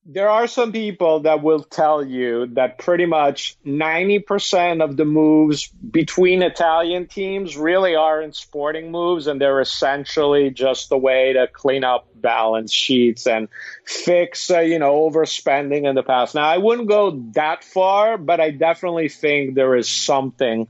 [0.08, 5.68] there are some people that will tell you that pretty much 90% of the moves
[5.68, 11.48] between Italian teams really are in sporting moves, and they're essentially just a way to
[11.52, 13.48] clean up balance sheets and
[13.84, 16.36] fix, uh, you know, overspending in the past.
[16.36, 20.68] Now, I wouldn't go that far, but I definitely think there is something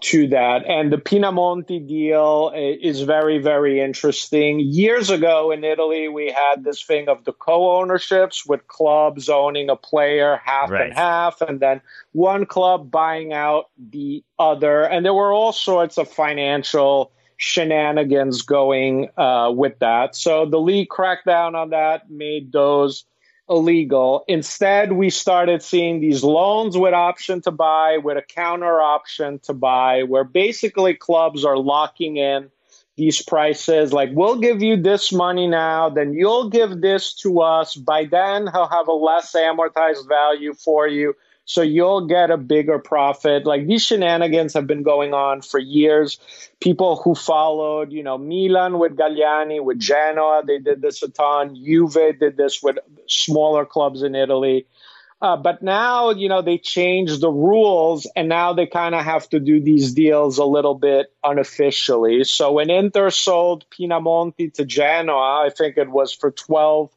[0.00, 0.64] to that.
[0.66, 4.60] And the Pinamonti deal is very, very interesting.
[4.60, 9.70] Years ago in Italy, we had this thing of the co ownerships with clubs owning
[9.70, 10.86] a player half right.
[10.86, 11.80] and half, and then
[12.12, 14.82] one club buying out the other.
[14.82, 20.16] And there were all sorts of financial shenanigans going uh, with that.
[20.16, 23.04] So the league cracked down on that, made those
[23.48, 24.24] illegal.
[24.28, 29.54] Instead, we started seeing these loans with option to buy, with a counter option to
[29.54, 32.50] buy, where basically clubs are locking in
[32.96, 33.92] these prices.
[33.92, 37.74] Like, we'll give you this money now, then you'll give this to us.
[37.76, 41.14] By then, he'll have a less amortized value for you.
[41.46, 43.46] So you'll get a bigger profit.
[43.46, 46.18] Like these shenanigans have been going on for years.
[46.60, 51.54] People who followed, you know, Milan with Galliani, with Genoa, they did this a ton.
[51.54, 54.66] Juve did this with smaller clubs in Italy.
[55.22, 59.28] Uh, but now, you know, they changed the rules and now they kind of have
[59.30, 62.24] to do these deals a little bit unofficially.
[62.24, 66.90] So when Inter sold Pinamonti to Genoa, I think it was for 12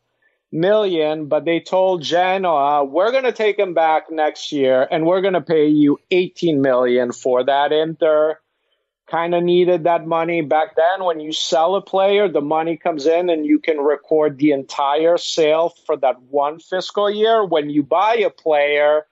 [0.51, 5.21] million, but they told Genoa, we're going to take him back next year and we're
[5.21, 7.71] going to pay you 18 million for that.
[7.71, 8.39] Inter
[9.09, 11.05] kind of needed that money back then.
[11.05, 15.17] When you sell a player, the money comes in and you can record the entire
[15.17, 17.43] sale for that one fiscal year.
[17.43, 19.05] When you buy a player,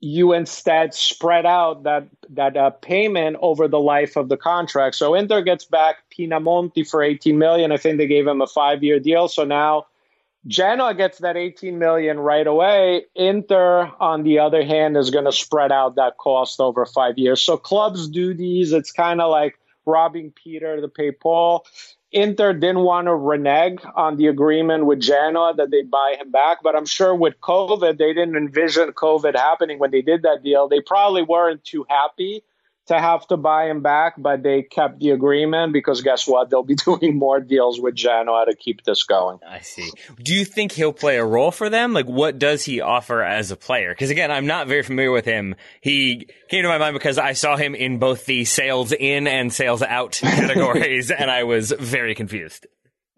[0.00, 4.94] you instead spread out that that uh, payment over the life of the contract.
[4.94, 7.72] So Inter gets back Pinamonti for 18 million.
[7.72, 9.28] I think they gave him a five year deal.
[9.28, 9.86] So now
[10.46, 13.04] Genoa gets that 18 million right away.
[13.14, 17.40] Inter, on the other hand, is going to spread out that cost over five years.
[17.40, 18.72] So clubs do these.
[18.72, 21.66] It's kind of like robbing Peter to pay Paul.
[22.10, 26.58] Inter didn't want to renege on the agreement with Genoa that they'd buy him back,
[26.62, 30.68] but I'm sure with COVID, they didn't envision COVID happening when they did that deal.
[30.68, 32.42] They probably weren't too happy
[32.88, 36.50] to have to buy him back, but they kept the agreement because guess what?
[36.50, 39.38] They'll be doing more deals with Genoa to keep this going.
[39.46, 39.90] I see.
[40.22, 41.92] Do you think he'll play a role for them?
[41.92, 43.90] Like, what does he offer as a player?
[43.90, 45.54] Because again, I'm not very familiar with him.
[45.80, 49.52] He came to my mind because I saw him in both the sales in and
[49.52, 52.66] sales out categories, and I was very confused.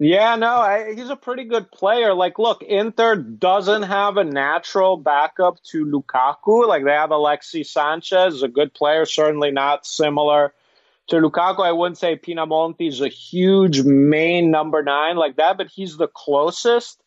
[0.03, 2.15] Yeah, no, I, he's a pretty good player.
[2.15, 6.67] Like, look, Inter doesn't have a natural backup to Lukaku.
[6.67, 10.55] Like, they have Alexis Sanchez, a good player, certainly not similar
[11.09, 11.61] to Lukaku.
[11.67, 16.09] I wouldn't say Pinamonti is a huge main number nine like that, but he's the
[16.09, 17.03] closest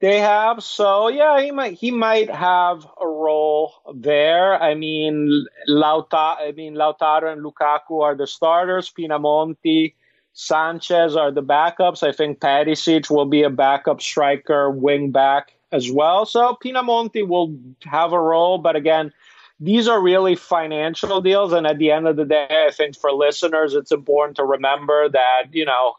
[0.00, 0.62] they have.
[0.62, 4.62] So yeah, he might he might have a role there.
[4.62, 8.92] I mean, Lauta, I mean Lautaro and Lukaku are the starters.
[8.96, 9.94] Pinamonti
[10.40, 12.06] Sanchez are the backups.
[12.06, 16.26] I think Perisic will be a backup striker, wing back as well.
[16.26, 19.12] So Pinamonti will have a role, but again,
[19.58, 21.52] these are really financial deals.
[21.52, 25.08] And at the end of the day, I think for listeners, it's important to remember
[25.08, 25.94] that, you know,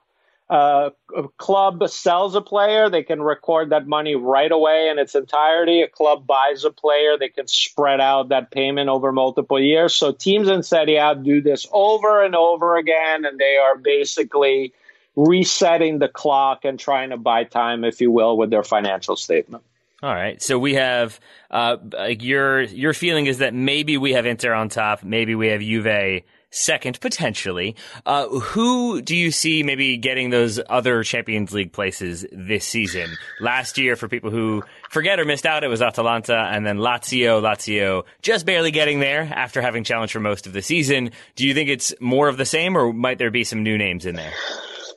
[0.49, 5.13] uh, a club sells a player, they can record that money right away in its
[5.13, 5.81] entirety.
[5.83, 9.93] A club buys a player, they can spread out that payment over multiple years.
[9.93, 14.73] So teams in Serie A do this over and over again, and they are basically
[15.15, 19.63] resetting the clock and trying to buy time, if you will, with their financial statement.
[20.01, 20.41] All right.
[20.41, 21.19] So we have
[21.51, 21.77] uh,
[22.19, 26.23] your your feeling is that maybe we have Inter on top, maybe we have Juve
[26.51, 27.75] second potentially.
[28.05, 33.09] Uh, who do you see maybe getting those other Champions League places this season?
[33.39, 37.41] Last year, for people who forget or missed out, it was Atalanta and then Lazio.
[37.41, 41.11] Lazio just barely getting there after having challenged for most of the season.
[41.35, 44.05] Do you think it's more of the same, or might there be some new names
[44.05, 44.33] in there?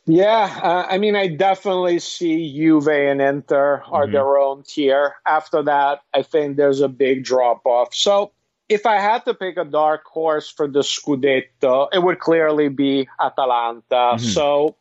[0.04, 4.12] Yeah, uh, I mean, I definitely see Juve and Inter are mm-hmm.
[4.12, 5.14] their own tier.
[5.24, 7.94] After that, I think there's a big drop off.
[7.94, 8.32] So
[8.72, 13.08] if I had to pick a dark horse for the Scudetto, it would clearly be
[13.20, 13.82] Atalanta.
[13.90, 14.24] Mm-hmm.
[14.24, 14.76] So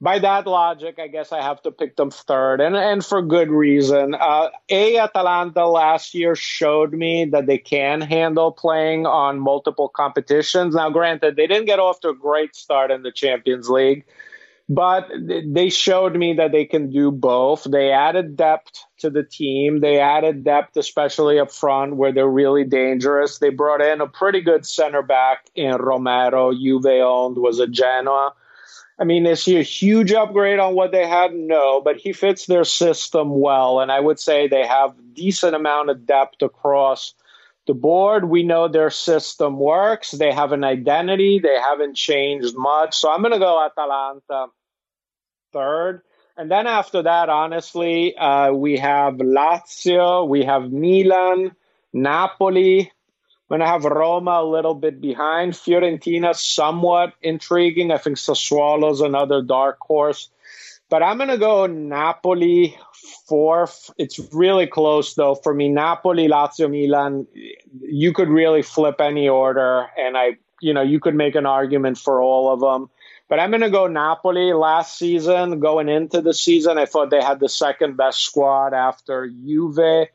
[0.00, 3.50] by that logic, I guess I have to pick them third, and and for good
[3.50, 4.14] reason.
[4.14, 10.74] Uh, a Atalanta last year showed me that they can handle playing on multiple competitions.
[10.74, 14.04] Now, granted, they didn't get off to a great start in the Champions League,
[14.68, 15.10] but
[15.46, 17.64] they showed me that they can do both.
[17.64, 19.80] They added depth to the team.
[19.80, 23.38] They added depth, especially up front, where they're really dangerous.
[23.38, 26.52] They brought in a pretty good center back in Romero.
[26.52, 28.32] Juve owned was a Genoa.
[28.98, 31.34] I mean, is he a huge upgrade on what they had?
[31.34, 35.90] No, but he fits their system well, and I would say they have decent amount
[35.90, 37.12] of depth across
[37.66, 38.28] the board.
[38.28, 40.10] We know their system works.
[40.10, 41.38] They have an identity.
[41.38, 42.96] They haven't changed much.
[42.96, 44.48] So I'm going to go Atalanta
[45.52, 46.02] third.
[46.36, 51.54] And then after that, honestly, uh, we have Lazio, we have Milan,
[51.92, 52.80] Napoli.
[52.80, 55.52] I'm going to have Roma a little bit behind.
[55.52, 57.92] Fiorentina, somewhat intriguing.
[57.92, 60.28] I think Sassuolo's another dark horse.
[60.94, 62.78] But I'm going to go Napoli
[63.26, 63.90] fourth.
[63.98, 65.68] It's really close, though, for me.
[65.68, 67.26] Napoli, Lazio, Milan,
[67.80, 69.88] you could really flip any order.
[69.98, 72.90] And I, you know, you could make an argument for all of them.
[73.28, 75.58] But I'm going to go Napoli last season.
[75.58, 80.06] Going into the season, I thought they had the second best squad after Juve.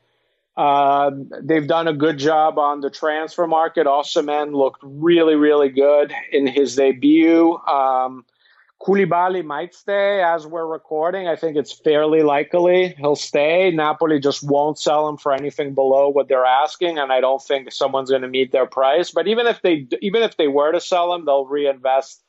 [0.56, 1.10] Uh,
[1.42, 3.86] they've done a good job on the transfer market.
[3.86, 7.58] Osimhen looked really, really good in his debut.
[7.68, 8.24] Um,
[8.80, 11.28] Koulibaly might stay as we're recording.
[11.28, 13.70] I think it's fairly likely he'll stay.
[13.70, 17.70] Napoli just won't sell him for anything below what they're asking, and I don't think
[17.72, 19.10] someone's going to meet their price.
[19.10, 22.22] But even if they even if they were to sell him, they'll reinvest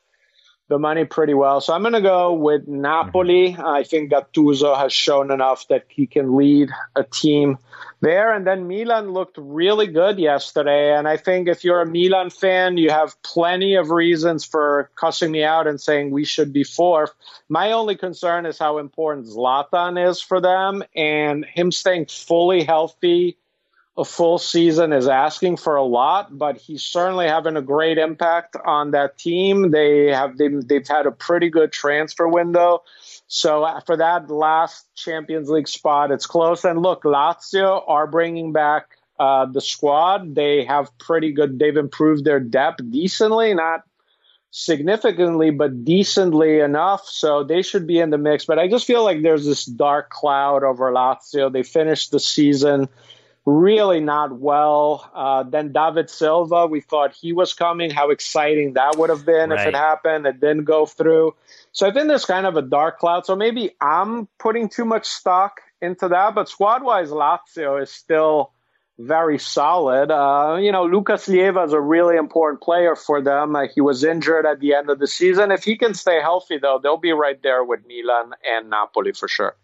[0.68, 1.62] the money pretty well.
[1.62, 3.52] So I'm going to go with Napoli.
[3.52, 3.64] Mm-hmm.
[3.64, 7.56] I think Gattuso has shown enough that he can lead a team
[8.02, 8.34] there.
[8.34, 10.94] And then Milan looked really good yesterday.
[10.94, 15.30] And I think if you're a Milan fan, you have plenty of reasons for cussing
[15.30, 17.14] me out and saying we should be fourth.
[17.48, 23.38] My only concern is how important Zlatan is for them and him staying fully healthy
[23.96, 28.56] a full season is asking for a lot, but he's certainly having a great impact
[28.64, 29.70] on that team.
[29.70, 32.84] They have they, they've had a pretty good transfer window.
[33.34, 36.66] So uh, for that last Champions League spot, it's close.
[36.66, 40.34] And look, Lazio are bringing back uh, the squad.
[40.34, 41.58] They have pretty good.
[41.58, 43.84] They've improved their depth decently, not
[44.50, 47.06] significantly, but decently enough.
[47.06, 48.44] So they should be in the mix.
[48.44, 51.50] But I just feel like there's this dark cloud over Lazio.
[51.50, 52.90] They finished the season
[53.44, 55.10] really not well.
[55.14, 57.90] Uh, then David Silva, we thought he was coming.
[57.90, 59.60] How exciting that would have been right.
[59.60, 60.26] if it happened.
[60.26, 61.34] It didn't go through.
[61.72, 63.26] So I think there's kind of a dark cloud.
[63.26, 66.34] So maybe I'm putting too much stock into that.
[66.34, 68.52] But squad wise, Lazio is still
[68.98, 70.10] very solid.
[70.10, 73.56] Uh, you know, Lucas Leiva is a really important player for them.
[73.56, 75.50] Uh, he was injured at the end of the season.
[75.50, 79.28] If he can stay healthy, though, they'll be right there with Milan and Napoli for
[79.28, 79.56] sure.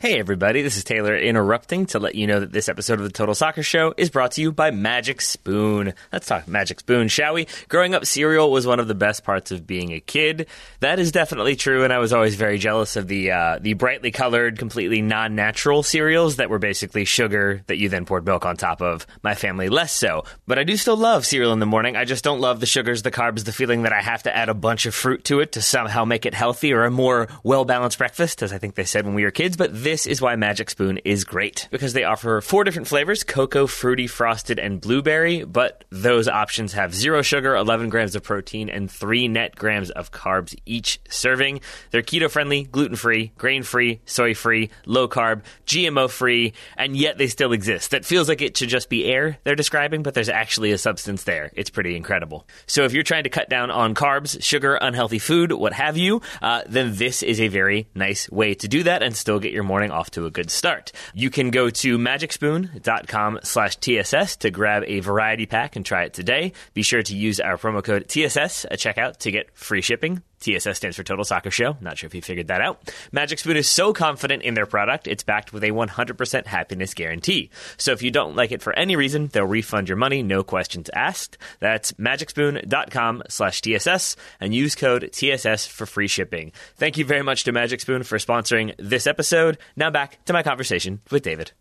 [0.00, 3.12] Hey everybody, this is Taylor interrupting to let you know that this episode of the
[3.12, 5.92] Total Soccer Show is brought to you by Magic Spoon.
[6.10, 7.46] Let's talk Magic Spoon, shall we?
[7.68, 10.46] Growing up, cereal was one of the best parts of being a kid.
[10.80, 14.10] That is definitely true, and I was always very jealous of the uh, the brightly
[14.10, 18.80] colored, completely non-natural cereals that were basically sugar that you then poured milk on top
[18.80, 19.06] of.
[19.22, 21.96] My family less so, but I do still love cereal in the morning.
[21.96, 24.48] I just don't love the sugars, the carbs, the feeling that I have to add
[24.48, 27.66] a bunch of fruit to it to somehow make it healthy or a more well
[27.66, 29.58] balanced breakfast, as I think they said when we were kids.
[29.58, 33.66] But this is why Magic Spoon is great because they offer four different flavors cocoa,
[33.66, 35.42] fruity, frosted, and blueberry.
[35.42, 40.12] But those options have zero sugar, 11 grams of protein, and three net grams of
[40.12, 41.62] carbs each serving.
[41.90, 47.18] They're keto friendly, gluten free, grain free, soy free, low carb, GMO free, and yet
[47.18, 47.90] they still exist.
[47.90, 51.24] That feels like it should just be air they're describing, but there's actually a substance
[51.24, 51.50] there.
[51.56, 52.46] It's pretty incredible.
[52.66, 56.22] So if you're trying to cut down on carbs, sugar, unhealthy food, what have you,
[56.40, 59.64] uh, then this is a very nice way to do that and still get your
[59.64, 60.92] morning off to to a good start.
[61.14, 66.14] You can go to magicspoon.com slash TSS to grab a variety pack and try it
[66.14, 66.52] today.
[66.74, 70.22] Be sure to use our promo code TSS at checkout to get free shipping.
[70.40, 71.76] TSS stands for Total Soccer Show.
[71.80, 72.92] Not sure if you figured that out.
[73.12, 77.50] Magic Spoon is so confident in their product, it's backed with a 100% happiness guarantee.
[77.76, 80.90] So if you don't like it for any reason, they'll refund your money, no questions
[80.94, 81.38] asked.
[81.60, 86.52] That's magicspoon.com slash TSS and use code TSS for free shipping.
[86.76, 89.58] Thank you very much to Magic Spoon for sponsoring this episode.
[89.76, 91.52] Now back to my conversation with David.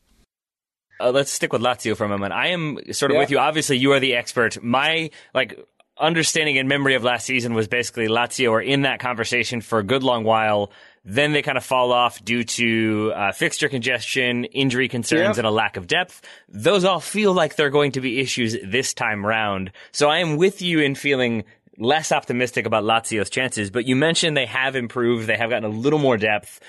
[0.99, 2.33] Uh, let's stick with Lazio for a moment.
[2.33, 3.21] I am sort of yeah.
[3.21, 3.39] with you.
[3.39, 4.61] Obviously, you are the expert.
[4.61, 5.57] My like
[5.99, 9.83] understanding and memory of last season was basically Lazio are in that conversation for a
[9.83, 10.71] good long while.
[11.05, 15.38] Then they kind of fall off due to uh, fixture congestion, injury concerns, yep.
[15.38, 16.21] and a lack of depth.
[16.49, 19.71] Those all feel like they're going to be issues this time round.
[19.91, 21.45] So I am with you in feeling
[21.77, 23.71] less optimistic about Lazio's chances.
[23.71, 25.27] But you mentioned they have improved.
[25.27, 26.59] They have gotten a little more depth.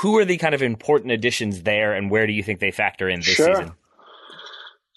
[0.00, 3.08] Who are the kind of important additions there, and where do you think they factor
[3.08, 3.54] in this sure.
[3.54, 3.72] season?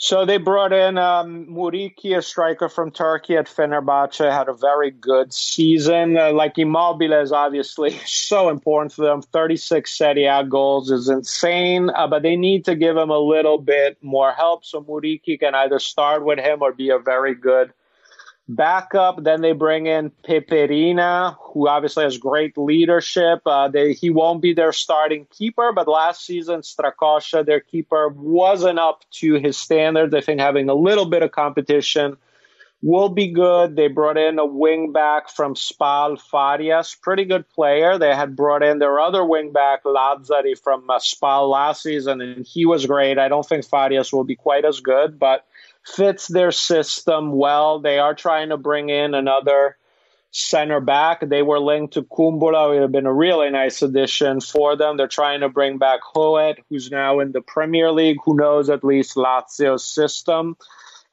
[0.04, 4.92] So they brought in um, Muriqi, a striker from Turkey at Fenerbahce, had a very
[4.92, 6.18] good season.
[6.18, 9.22] Uh, like Immobile is obviously so important for them.
[9.22, 13.58] 36 Serie A goals is insane, uh, but they need to give him a little
[13.58, 14.66] bit more help.
[14.66, 17.72] So Muriqi can either start with him or be a very good
[18.47, 19.23] backup.
[19.23, 23.41] Then they bring in Pepe Reina, who obviously has great leadership.
[23.45, 28.79] Uh, they, he won't be their starting keeper, but last season, Strakosha, their keeper, wasn't
[28.79, 30.13] up to his standards.
[30.13, 32.17] I think having a little bit of competition
[32.84, 33.77] will be good.
[33.77, 37.97] They brought in a wing back from Spal, Fares, pretty good player.
[37.97, 42.45] They had brought in their other wing back, Lazzari, from uh, Spal last season, and
[42.45, 43.17] he was great.
[43.17, 45.45] I don't think Fares will be quite as good, but
[45.86, 47.80] fits their system well.
[47.80, 49.78] They are trying to bring in another
[50.32, 51.22] center back.
[51.22, 52.67] They were linked to Kumbulla.
[52.67, 54.98] It would have been a really nice addition for them.
[54.98, 58.84] They're trying to bring back Hoedt, who's now in the Premier League, who knows at
[58.84, 60.58] least Lazio's system.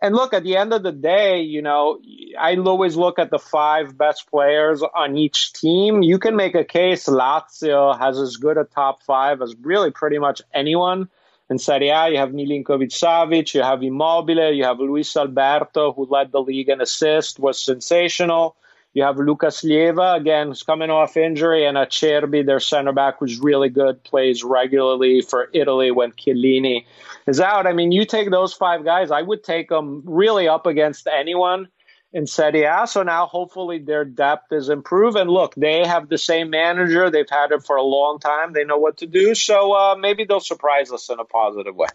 [0.02, 2.00] And look, at the end of the day, you know,
[2.38, 6.02] I always look at the five best players on each team.
[6.02, 10.18] You can make a case Lazio has as good a top five as really pretty
[10.18, 11.10] much anyone
[11.50, 16.06] in Serie A, you have Milinkovic Savic, you have Immobile, you have Luis Alberto, who
[16.06, 18.56] led the league in assist, was sensational.
[18.92, 23.38] You have Lucas Leiva, again, who's coming off injury, and Acerbi, their center back, who's
[23.38, 26.86] really good, plays regularly for Italy when Chiellini
[27.26, 27.66] is out.
[27.66, 31.68] I mean, you take those five guys, I would take them really up against anyone
[32.12, 32.86] in Serie A.
[32.86, 35.16] So now hopefully their depth is improved.
[35.16, 37.10] And look, they have the same manager.
[37.10, 38.52] They've had it for a long time.
[38.52, 39.34] They know what to do.
[39.34, 41.88] So uh, maybe they'll surprise us in a positive way.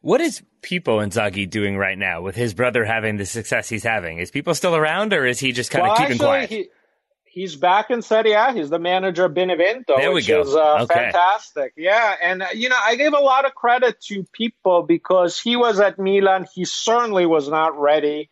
[0.00, 4.18] What is Pippo Inzaghi doing right now with his brother having the success he's having?
[4.18, 6.50] Is Pippo still around or is he just kind well, of keeping actually, quiet?
[6.50, 6.68] He,
[7.32, 8.52] He's back in Serie A.
[8.52, 10.42] He's the manager of Benevento, there we which go.
[10.42, 10.92] is uh, okay.
[10.92, 11.72] fantastic.
[11.78, 15.56] Yeah, and uh, you know, I gave a lot of credit to people because he
[15.56, 16.46] was at Milan.
[16.54, 18.28] He certainly was not ready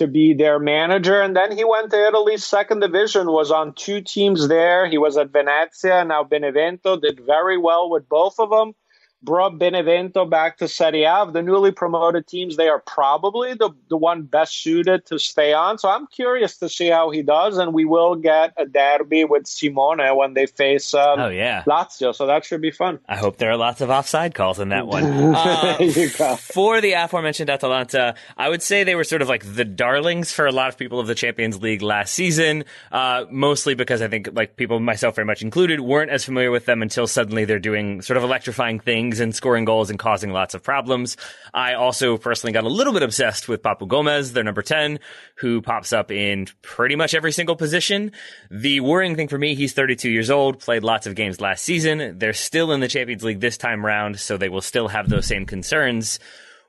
[0.00, 3.30] to be their manager, and then he went to Italy's second division.
[3.30, 4.88] Was on two teams there.
[4.88, 6.98] He was at Venezia, now Benevento.
[6.98, 8.74] Did very well with both of them
[9.22, 11.10] brought Benevento back to Serie A.
[11.20, 15.52] Of the newly promoted teams, they are probably the, the one best suited to stay
[15.52, 15.78] on.
[15.78, 19.46] So I'm curious to see how he does, and we will get a derby with
[19.46, 21.62] Simone when they face um, oh, yeah.
[21.66, 22.14] Lazio.
[22.14, 23.00] So that should be fun.
[23.08, 25.00] I hope there are lots of offside calls in that one.
[25.40, 30.32] Uh, for the aforementioned Atalanta, I would say they were sort of like the darlings
[30.32, 34.08] for a lot of people of the Champions League last season, uh, mostly because I
[34.08, 37.58] think like people, myself very much included, weren't as familiar with them until suddenly they're
[37.58, 41.16] doing sort of electrifying things and scoring goals and causing lots of problems.
[41.52, 45.00] I also personally got a little bit obsessed with Papu Gomez, their number 10,
[45.36, 48.12] who pops up in pretty much every single position.
[48.50, 52.18] The worrying thing for me, he's 32 years old, played lots of games last season.
[52.18, 55.26] They're still in the Champions League this time round, so they will still have those
[55.26, 56.20] same concerns.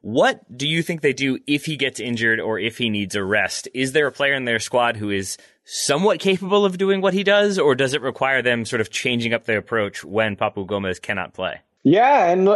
[0.01, 3.23] What do you think they do if he gets injured or if he needs a
[3.23, 3.67] rest?
[3.75, 7.23] Is there a player in their squad who is somewhat capable of doing what he
[7.23, 10.99] does, or does it require them sort of changing up their approach when Papu Gomez
[10.99, 11.59] cannot play?
[11.83, 12.47] Yeah, and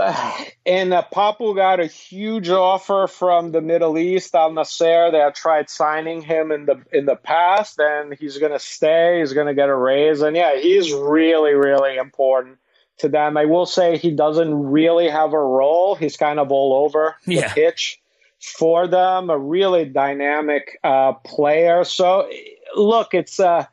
[0.68, 5.12] and uh, Papu got a huge offer from the Middle East, Al Nassr.
[5.12, 9.20] They have tried signing him in the in the past, and he's going to stay.
[9.20, 12.60] He's going to get a raise, and yeah, he's really really important
[13.00, 13.36] to them.
[13.36, 15.96] I will say he doesn't really have a role.
[15.96, 17.54] He's kind of all over the Yeah.
[17.54, 18.00] pitch
[18.40, 19.32] for them.
[19.32, 21.84] A really dynamic uh, player.
[21.84, 22.30] So
[22.76, 23.40] look, it's.
[23.40, 23.66] Uh,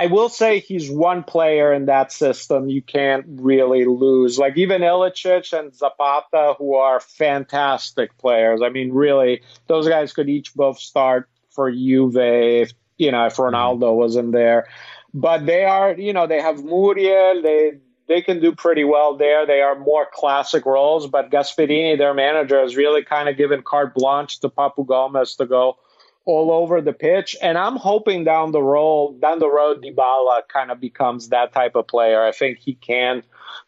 [0.00, 4.38] I will say he's one player in that system you can't really lose.
[4.38, 8.62] Like even Ilicic and Zapata, who are fantastic players.
[8.64, 13.36] I mean, really, those guys could each both start for Juve if you know if
[13.36, 13.98] Ronaldo mm-hmm.
[13.98, 14.68] wasn't there.
[15.12, 17.42] But they are, you know, they have Muriel.
[17.42, 17.72] They
[18.08, 19.44] they can do pretty well there.
[19.44, 21.08] They are more classic roles.
[21.08, 25.44] But Gasperini, their manager, has really kind of given carte blanche to Papu Gomez to
[25.44, 25.76] go
[26.24, 27.36] all over the pitch.
[27.40, 31.74] And I'm hoping down the road, down the road, Dybala kind of becomes that type
[31.74, 32.22] of player.
[32.22, 33.22] I think he can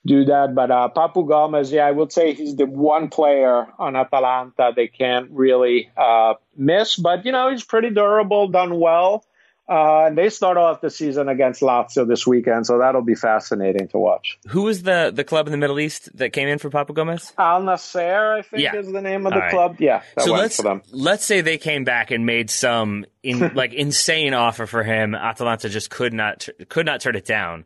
[0.04, 0.54] do that.
[0.54, 4.88] But uh, Papu Gomez, yeah, I would say he's the one player on Atalanta they
[4.88, 6.96] can't really uh, miss.
[6.96, 9.24] But you know, he's pretty durable, done well.
[9.72, 13.88] Uh, and they start off the season against Lazio this weekend, so that'll be fascinating
[13.88, 14.38] to watch.
[14.48, 17.32] Who was the, the club in the Middle East that came in for Papu Gomez?
[17.38, 18.76] Al Nassr, I think, Yeah.
[18.76, 19.50] is the name of All the right.
[19.50, 19.76] club.
[19.78, 20.82] Yeah, that so let's for them.
[20.90, 25.14] let's say they came back and made some in, like insane offer for him.
[25.14, 27.64] Atalanta just could not could not turn it down.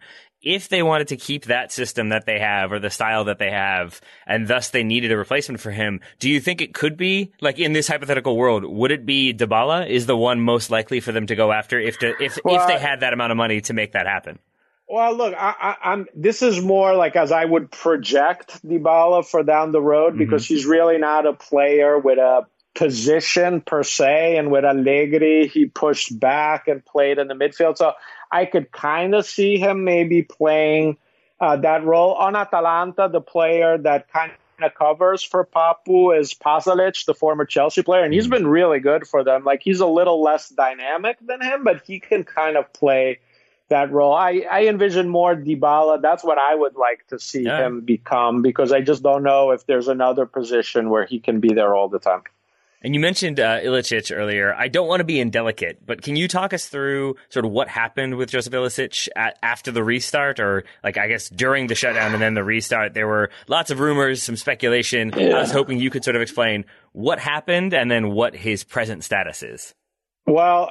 [0.48, 3.50] If they wanted to keep that system that they have or the style that they
[3.50, 7.32] have, and thus they needed a replacement for him, do you think it could be
[7.40, 8.64] like in this hypothetical world?
[8.64, 11.98] Would it be Dybala is the one most likely for them to go after if
[11.98, 14.38] to, if if they had that amount of money to make that happen?
[14.88, 16.06] Well, look, I, I, I'm.
[16.14, 20.18] This is more like as I would project Dybala for down the road mm-hmm.
[20.18, 24.36] because he's really not a player with a position per se.
[24.36, 27.78] And with Allegri, he pushed back and played in the midfield.
[27.78, 27.94] So
[28.30, 30.96] I could kind of see him maybe playing
[31.40, 33.08] uh, that role on Atalanta.
[33.10, 38.14] The player that kind of covers for Papu is Pasalic, the former Chelsea player, and
[38.14, 39.44] he's been really good for them.
[39.44, 43.18] Like he's a little less dynamic than him, but he can kind of play
[43.68, 44.14] that role.
[44.14, 46.00] I, I envision more Dybala.
[46.00, 47.66] That's what I would like to see Yeah.
[47.66, 51.52] him become because I just don't know if there's another position where he can be
[51.52, 52.22] there all the time.
[52.82, 54.54] And you mentioned uh, Ilicic earlier.
[54.54, 57.68] I don't want to be indelicate, but can you talk us through sort of what
[57.68, 62.12] happened with Joseph Ilicic at, after the restart, or like I guess during the shutdown
[62.12, 62.94] and then the restart?
[62.94, 65.12] There were lots of rumors, some speculation.
[65.14, 69.04] I was hoping you could sort of explain what happened and then what his present
[69.04, 69.74] status is.
[70.26, 70.70] Well,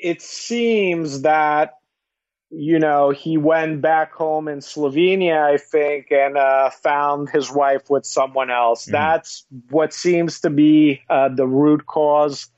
[0.00, 1.78] it seems that
[2.56, 7.90] you know he went back home in Slovenia, I think, and uh, found his wife
[7.90, 8.86] with someone else.
[8.86, 8.92] Mhm.
[8.92, 12.50] That's what seems to be uh, the root cause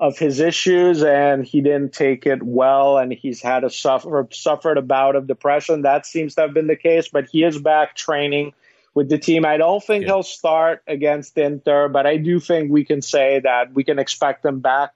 [0.00, 4.78] of his issues, and he didn't take it well, and he's had a suffer suffered
[4.78, 5.82] a bout of depression.
[5.82, 8.52] That seems to have been the case, but he is back training
[8.94, 9.44] with the team.
[9.46, 10.08] I don't think Yeah.
[10.14, 14.44] he'll start against Inter, but I do think we can say that we can expect
[14.44, 14.90] him back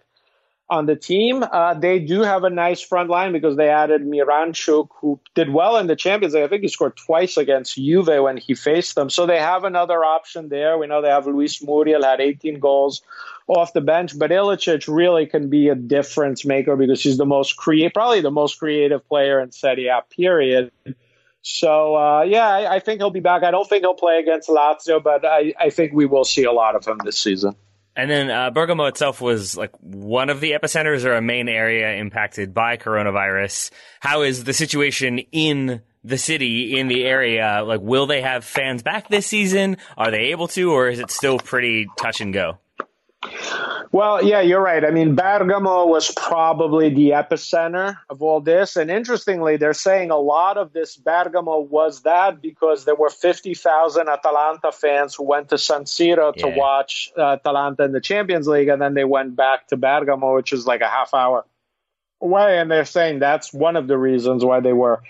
[0.69, 1.45] on the team.
[1.45, 5.77] Uh, they do have a nice front line because they added Miranchuk, who did well
[5.77, 6.45] in the Champions League.
[6.45, 9.09] I think he scored twice against Juve when he faced them.
[9.09, 10.77] So they have another option there.
[10.77, 13.03] We know they have Luis Muriel, had 18 goals
[13.47, 17.57] off the bench, but Ilicic really can be a difference maker because he's the most
[17.57, 20.73] creative, probably the most creative player in Serie A, period.
[21.43, 23.45] So, uh, yeah, I, I think he'll be back.
[23.45, 26.51] I don't think he'll play against Lazio, but I, I think we will see a
[26.51, 27.55] lot of him this season.
[27.97, 31.95] And then uh, Bergamo itself was like one of the epicenters or a main area
[31.95, 33.71] impacted by coronavirus.
[34.01, 37.63] How is the situation in the city, in the area?
[37.65, 39.79] Like, will they have fans back this season?
[39.97, 42.59] Are they able to, or is it still pretty touch and go?
[43.93, 44.85] Well, yeah, you're right.
[44.85, 48.77] I mean, Bergamo was probably the epicenter of all this.
[48.77, 54.09] And interestingly, they're saying a lot of this Bergamo was that because there were 50,000
[54.09, 56.43] Atalanta fans who went to San Siro yeah.
[56.43, 58.69] to watch uh, Atalanta in the Champions League.
[58.69, 61.45] And then they went back to Bergamo, which is like a half hour
[62.21, 62.59] away.
[62.59, 65.03] And they're saying that's one of the reasons why they were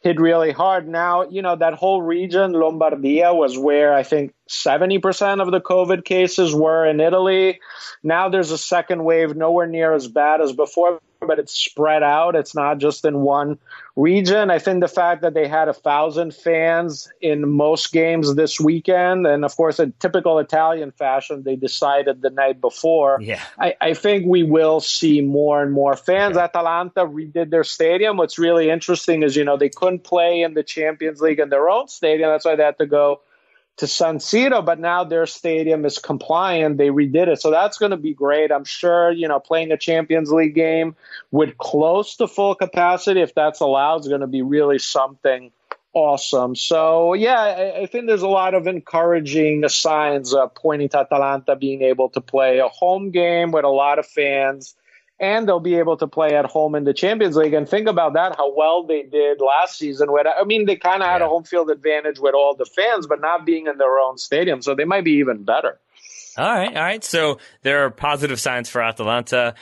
[0.00, 0.88] hit really hard.
[0.88, 6.04] Now, you know, that whole region, Lombardia, was where I think 70% of the COVID
[6.04, 7.60] cases were in Italy.
[8.02, 12.36] Now there's a second wave, nowhere near as bad as before, but it's spread out.
[12.36, 13.58] It's not just in one
[13.96, 14.50] region.
[14.50, 19.26] I think the fact that they had a thousand fans in most games this weekend,
[19.26, 23.18] and of course, in typical Italian fashion, they decided the night before.
[23.20, 23.42] Yeah.
[23.58, 26.36] I, I think we will see more and more fans.
[26.36, 26.44] Yeah.
[26.44, 28.16] Atalanta redid their stadium.
[28.16, 31.68] What's really interesting is, you know, they couldn't play in the Champions League in their
[31.68, 32.30] own stadium.
[32.30, 33.20] That's why they had to go
[33.78, 36.78] to San Siro, but now their stadium is compliant.
[36.78, 37.40] They redid it.
[37.40, 38.52] So that's going to be great.
[38.52, 40.94] I'm sure, you know, playing a Champions League game
[41.32, 45.50] with close to full capacity, if that's allowed, is going to be really something
[45.92, 46.54] awesome.
[46.54, 51.56] So, yeah, I, I think there's a lot of encouraging signs uh, pointing to Atalanta
[51.56, 54.76] being able to play a home game with a lot of fans
[55.20, 57.54] and they'll be able to play at home in the Champions League.
[57.54, 60.10] And think about that, how well they did last season.
[60.12, 61.26] With I mean, they kind of had yeah.
[61.26, 64.62] a home field advantage with all the fans, but not being in their own stadium,
[64.62, 65.78] so they might be even better.
[66.36, 67.04] All right, all right.
[67.04, 69.54] So there are positive signs for Atalanta.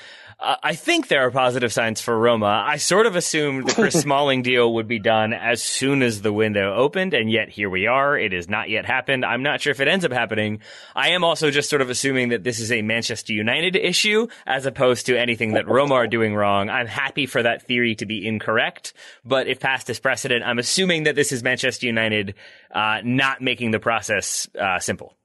[0.42, 2.64] I think there are positive signs for Roma.
[2.66, 6.32] I sort of assumed the Chris Smalling deal would be done as soon as the
[6.32, 8.18] window opened, and yet here we are.
[8.18, 9.24] It has not yet happened.
[9.24, 10.60] I'm not sure if it ends up happening.
[10.96, 14.66] I am also just sort of assuming that this is a Manchester United issue as
[14.66, 16.68] opposed to anything that Roma are doing wrong.
[16.68, 21.04] I'm happy for that theory to be incorrect, but if past is precedent, I'm assuming
[21.04, 22.34] that this is Manchester United
[22.74, 25.16] uh, not making the process uh, simple.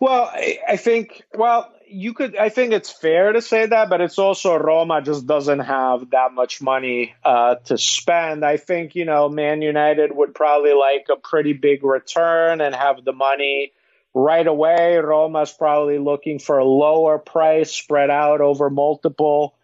[0.00, 4.00] Well, I, I think, well, you could i think it's fair to say that but
[4.00, 8.44] it's also roma just doesn't have that much money uh, to spend.
[8.44, 13.04] I think you know man united would probably like a pretty big return and have
[13.04, 13.72] the money
[14.14, 14.96] right away.
[14.96, 19.54] Roma's probably looking for a lower price spread out over multiple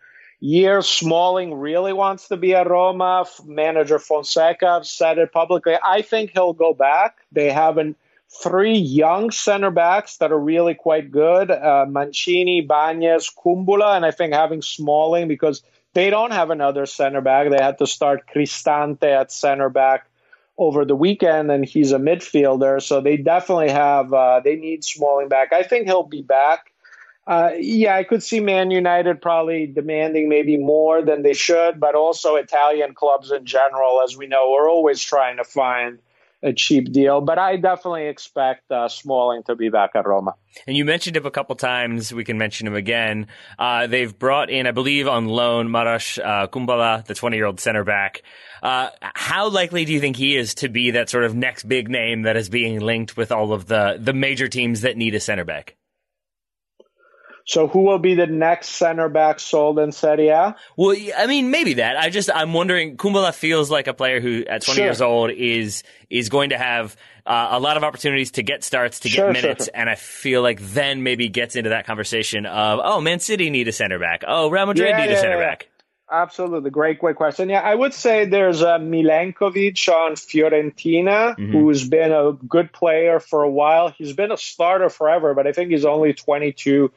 [0.41, 0.87] years.
[0.87, 3.27] Smalling really wants to be at roma.
[3.45, 5.75] Manager fonseca said it publicly.
[5.83, 7.19] I think he'll go back.
[7.33, 7.97] They haven't
[8.31, 14.11] three young center backs that are really quite good uh, Mancini, Ibanez, Kumbulla, and I
[14.11, 15.63] think having Smalling because
[15.95, 17.51] they don't have another center back.
[17.51, 20.07] They had to start Cristante at center back
[20.59, 22.83] over the weekend, and he's a midfielder.
[22.83, 25.53] So they definitely have, uh, they need Smalling back.
[25.53, 26.73] I think he'll be back.
[27.27, 31.95] Uh, yeah, I could see Man United probably demanding maybe more than they should, but
[31.95, 35.99] also Italian clubs in general, as we know, are always trying to find
[36.43, 37.21] a cheap deal.
[37.21, 40.35] But I definitely expect uh, Smalling to be back at Roma.
[40.67, 42.13] And you mentioned him a couple times.
[42.13, 43.27] We can mention him again.
[43.59, 47.61] Uh, they've brought in, I believe, on loan Marash uh, Kumbulla, the 20 year old
[47.61, 48.23] center back.
[48.63, 51.89] Uh, how likely do you think he is to be that sort of next big
[51.89, 55.21] name that is being linked with all of the the major teams that need a
[55.21, 55.77] center back?
[57.49, 60.55] So who will be the next center back sold in Serie A?
[60.77, 61.97] Well, I mean, maybe that.
[61.97, 62.99] I just I'm wondering.
[62.99, 64.85] Kumbulla feels like a player who, at 20 sure.
[64.85, 66.95] years old, is is going to have
[67.25, 69.95] uh, a lot of opportunities to get starts, to get sure, minutes, sure, and I
[69.95, 73.99] feel like then maybe gets into that conversation of, oh, Man City need a center
[73.99, 74.25] back.
[74.29, 75.49] Oh, Real Madrid yeah, need yeah, a center yeah.
[75.49, 75.69] back.
[76.11, 77.49] Absolutely, great, great question.
[77.49, 81.53] Yeah, I would say there's a Milenkovic on Fiorentina, mm-hmm.
[81.53, 83.89] who's been a good player for a while.
[83.89, 86.91] He's been a starter forever, but I think he's only 22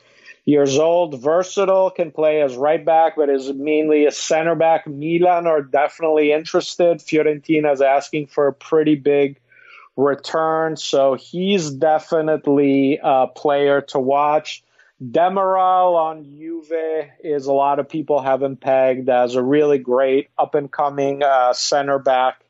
[0.45, 4.87] years old, versatile, can play as right back, but is mainly a center back.
[4.87, 6.99] Milan are definitely interested.
[6.99, 9.39] Fiorentina is asking for a pretty big
[9.95, 14.63] return, so he's definitely a player to watch.
[15.03, 20.29] Demiral on Juve is a lot of people have him pegged as a really great
[20.37, 22.43] up and coming uh, center back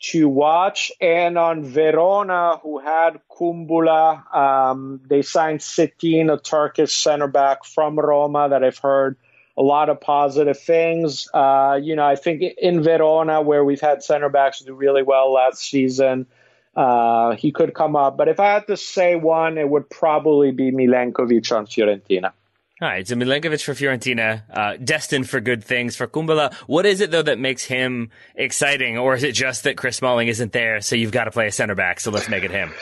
[0.00, 0.92] to watch.
[1.00, 7.98] And on Verona, who had Kumbulla, um, they signed Cetin, a Turkish center back from
[7.98, 9.16] Roma that I've heard
[9.56, 11.28] a lot of positive things.
[11.34, 15.32] Uh, you know, I think in Verona, where we've had center backs do really well
[15.32, 16.26] last season,
[16.76, 18.16] uh, he could come up.
[18.16, 22.32] But if I had to say one, it would probably be Milenkovic on Fiorentina.
[22.80, 26.54] All right, so Milenkovic for Fiorentina, uh, destined for good things for Kumbulla.
[26.68, 30.28] What is it though that makes him exciting, or is it just that Chris Smalling
[30.28, 32.72] isn't there, so you've got to play a center back, so let's make it him?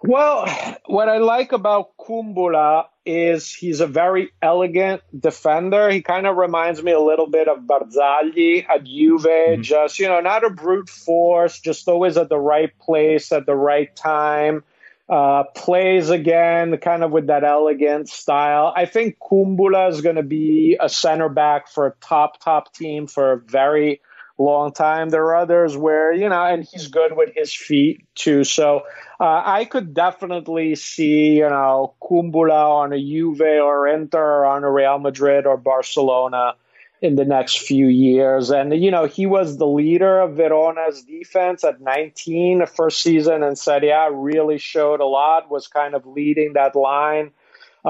[0.00, 0.46] Well,
[0.86, 5.90] what I like about Kumbulla is he's a very elegant defender.
[5.90, 9.62] He kind of reminds me a little bit of Barzagli at Juve, mm-hmm.
[9.62, 13.56] just, you know, not a brute force, just always at the right place at the
[13.56, 14.62] right time.
[15.08, 18.72] Uh, plays again, kind of with that elegant style.
[18.74, 23.06] I think Kumbulla is going to be a center back for a top, top team
[23.06, 24.00] for a very
[24.38, 25.08] long time.
[25.10, 28.44] There are others where, you know, and he's good with his feet too.
[28.44, 28.82] So
[29.20, 34.64] uh, I could definitely see, you know, Kumbulla on a Juve or Inter or on
[34.64, 36.54] a Real Madrid or Barcelona
[37.02, 38.50] in the next few years.
[38.50, 43.42] And, you know, he was the leader of Verona's defense at 19, the first season
[43.42, 47.32] in Serie A, really showed a lot, was kind of leading that line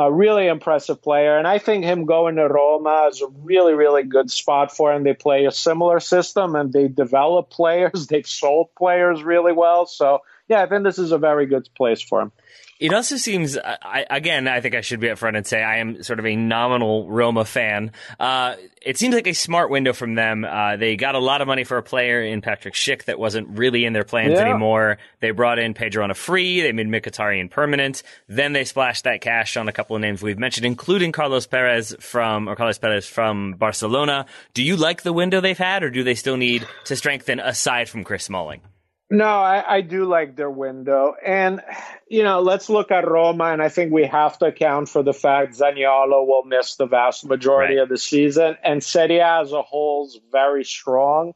[0.04, 1.38] really impressive player.
[1.38, 5.04] And I think him going to Roma is a really, really good spot for him.
[5.04, 8.06] They play a similar system and they develop players.
[8.10, 9.86] They've sold players really well.
[9.86, 12.32] So, yeah, I think this is a very good place for him.
[12.78, 16.02] It also seems, I, again, I think I should be upfront and say I am
[16.02, 17.92] sort of a nominal Roma fan.
[18.20, 20.44] Uh, it seems like a smart window from them.
[20.44, 23.58] Uh, they got a lot of money for a player in Patrick Schick that wasn't
[23.58, 24.40] really in their plans yeah.
[24.40, 24.98] anymore.
[25.20, 26.60] They brought in Pedro on a free.
[26.60, 28.02] They made Mkhitaryan permanent.
[28.28, 31.96] Then they splashed that cash on a couple of names we've mentioned, including Carlos Perez
[31.98, 34.26] from, or Carlos Perez from Barcelona.
[34.52, 37.88] Do you like the window they've had, or do they still need to strengthen aside
[37.88, 38.60] from Chris Smalling?
[39.08, 41.14] No, I, I, do like their window.
[41.24, 41.60] And,
[42.08, 45.12] you know, let's look at Roma, and I think we have to account for the
[45.12, 47.84] fact Zaniolo will miss the vast majority right.
[47.84, 51.34] of the season, and Serie A as a whole is very strong.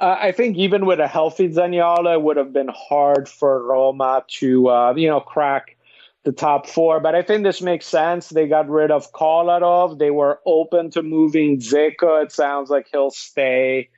[0.00, 4.24] Uh, I think even with a healthy Zaniolo, it would have been hard for Roma
[4.38, 5.76] to, uh, you know, crack
[6.24, 7.00] the top four.
[7.00, 8.28] But I think this makes sense.
[8.28, 9.98] They got rid of Kolarov.
[9.98, 12.24] They were open to moving Dzeko.
[12.24, 13.88] It sounds like he'll stay.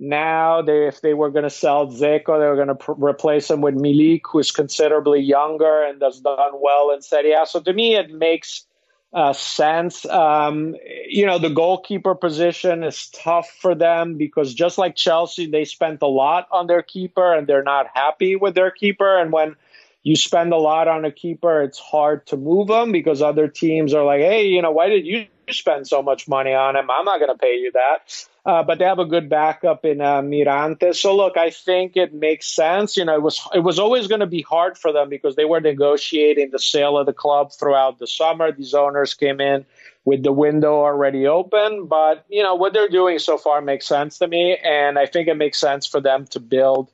[0.00, 3.50] Now, they, if they were going to sell Dzeko, they were going to pr- replace
[3.50, 7.44] him with Milik, who's considerably younger and has done well in Serie A.
[7.46, 8.64] So to me, it makes
[9.12, 10.06] uh, sense.
[10.06, 10.76] Um,
[11.08, 16.00] you know, the goalkeeper position is tough for them because just like Chelsea, they spent
[16.02, 19.18] a lot on their keeper and they're not happy with their keeper.
[19.18, 19.56] And when
[20.04, 23.94] you spend a lot on a keeper, it's hard to move them because other teams
[23.94, 26.90] are like, hey, you know, why did you spend so much money on him?
[26.90, 28.26] I'm not going to pay you that.
[28.44, 30.94] Uh, but they have a good backup in uh, Mirante.
[30.94, 32.96] So look, I think it makes sense.
[32.96, 35.44] You know, it was it was always going to be hard for them because they
[35.44, 38.50] were negotiating the sale of the club throughout the summer.
[38.50, 39.66] These owners came in
[40.04, 44.18] with the window already open, but you know what they're doing so far makes sense
[44.18, 46.90] to me, and I think it makes sense for them to build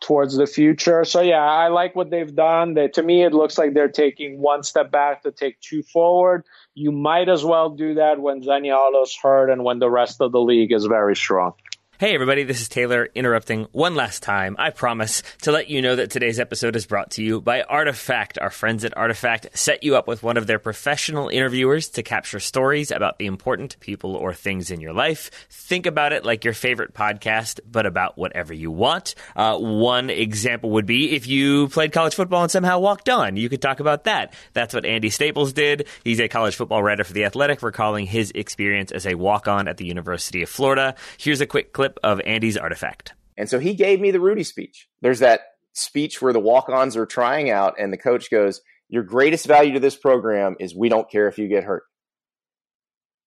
[0.00, 1.04] towards the future.
[1.04, 2.74] So yeah, I like what they've done.
[2.74, 6.44] They, to me, it looks like they're taking one step back to take two forward
[6.76, 10.40] you might as well do that when Zaniolo's hurt and when the rest of the
[10.40, 11.54] league is very strong.
[11.98, 14.54] Hey, everybody, this is Taylor interrupting one last time.
[14.58, 18.38] I promise to let you know that today's episode is brought to you by Artifact.
[18.38, 22.38] Our friends at Artifact set you up with one of their professional interviewers to capture
[22.38, 25.30] stories about the important people or things in your life.
[25.48, 29.14] Think about it like your favorite podcast, but about whatever you want.
[29.34, 33.38] Uh, one example would be if you played college football and somehow walked on.
[33.38, 34.34] You could talk about that.
[34.52, 35.88] That's what Andy Staples did.
[36.04, 39.66] He's a college football writer for The Athletic, recalling his experience as a walk on
[39.66, 40.94] at the University of Florida.
[41.16, 43.14] Here's a quick clip clip of Andy's artifact.
[43.36, 44.88] And so he gave me the Rudy speech.
[45.02, 45.40] There's that
[45.72, 49.74] speech where the walk ons are trying out, and the coach goes, Your greatest value
[49.74, 51.84] to this program is we don't care if you get hurt.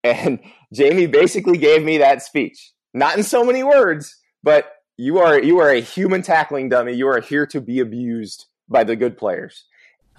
[0.01, 0.39] And
[0.74, 2.72] Jamie basically gave me that speech.
[2.93, 6.93] Not in so many words, but you are you are a human tackling dummy.
[6.93, 9.66] You are here to be abused by the good players.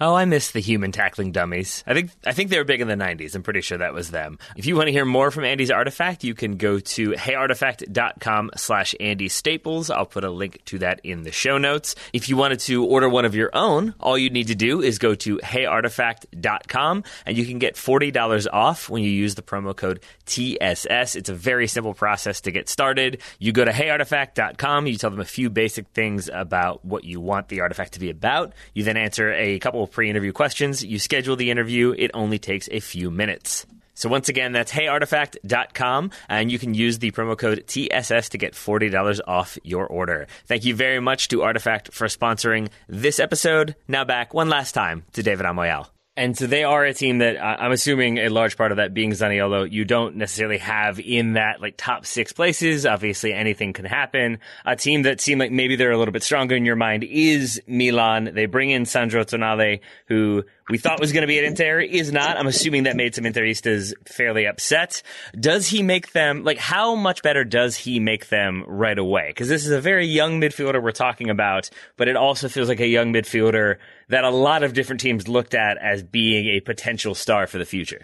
[0.03, 1.83] Oh, I miss the human tackling dummies.
[1.85, 3.35] I think I think they were big in the 90s.
[3.35, 4.39] I'm pretty sure that was them.
[4.55, 8.95] If you want to hear more from Andy's Artifact, you can go to heyartifact.com slash
[8.99, 9.91] Andy Staples.
[9.91, 11.93] I'll put a link to that in the show notes.
[12.13, 14.97] If you wanted to order one of your own, all you need to do is
[14.97, 19.99] go to heyartifact.com and you can get $40 off when you use the promo code
[20.25, 21.15] TSS.
[21.15, 23.21] It's a very simple process to get started.
[23.37, 27.49] You go to heyartifact.com, you tell them a few basic things about what you want
[27.49, 28.53] the artifact to be about.
[28.73, 30.83] You then answer a couple of pre interview questions.
[30.83, 33.65] You schedule the interview, it only takes a few minutes.
[33.93, 38.53] So once again, that's heyartifact.com, and you can use the promo code TSS to get
[38.53, 40.27] $40 off your order.
[40.45, 43.75] Thank you very much to Artifact for sponsoring this episode.
[43.87, 46.00] Now back one last time to David Amoyal.
[46.21, 48.93] And so they are a team that uh, I'm assuming a large part of that
[48.93, 52.85] being Zaniolo, you don't necessarily have in that like top six places.
[52.85, 54.37] Obviously, anything can happen.
[54.63, 57.59] A team that seemed like maybe they're a little bit stronger in your mind is
[57.65, 58.35] Milan.
[58.35, 62.11] They bring in Sandro Tonali, who we thought was going to be at Inter is
[62.11, 62.37] not.
[62.37, 65.03] I'm assuming that made some Interistas fairly upset.
[65.37, 69.27] Does he make them, like, how much better does he make them right away?
[69.27, 72.79] Because this is a very young midfielder we're talking about, but it also feels like
[72.79, 77.13] a young midfielder that a lot of different teams looked at as being a potential
[77.13, 78.01] star for the future.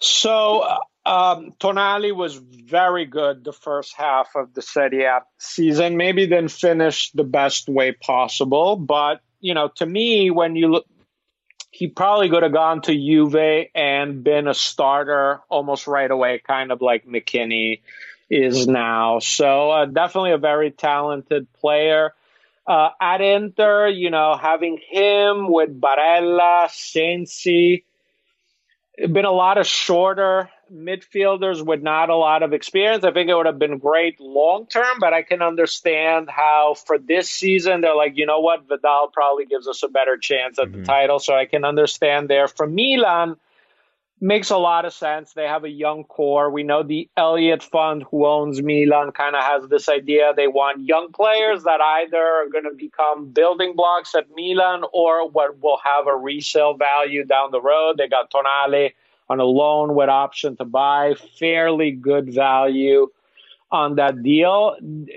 [0.00, 0.64] So,
[1.06, 5.96] um, Tonali was very good the first half of the Serie A season.
[5.96, 10.86] Maybe didn't finish the best way possible, but you know, to me, when you look,
[11.72, 16.70] he probably could have gone to Juve and been a starter almost right away, kind
[16.70, 17.80] of like McKennie
[18.28, 19.20] is now.
[19.20, 22.12] So uh, definitely a very talented player.
[22.66, 27.84] Uh, at Inter, you know, having him with Barella, Sensi,
[28.98, 33.04] been a lot of shorter midfielders with not a lot of experience.
[33.04, 36.98] I think it would have been great long term, but I can understand how for
[36.98, 40.68] this season they're like, you know what, Vidal probably gives us a better chance at
[40.68, 40.80] mm-hmm.
[40.80, 41.18] the title.
[41.18, 42.48] So I can understand there.
[42.48, 43.36] For Milan,
[44.22, 45.32] makes a lot of sense.
[45.32, 46.48] They have a young core.
[46.48, 50.80] We know the Elliott Fund, who owns Milan, kind of has this idea they want
[50.80, 55.78] young players that either are going to become building blocks at Milan or what will
[55.84, 57.96] have a resale value down the road.
[57.98, 58.92] They got Tonali
[59.32, 63.08] on a loan with option to buy, fairly good value
[63.70, 64.76] on that deal.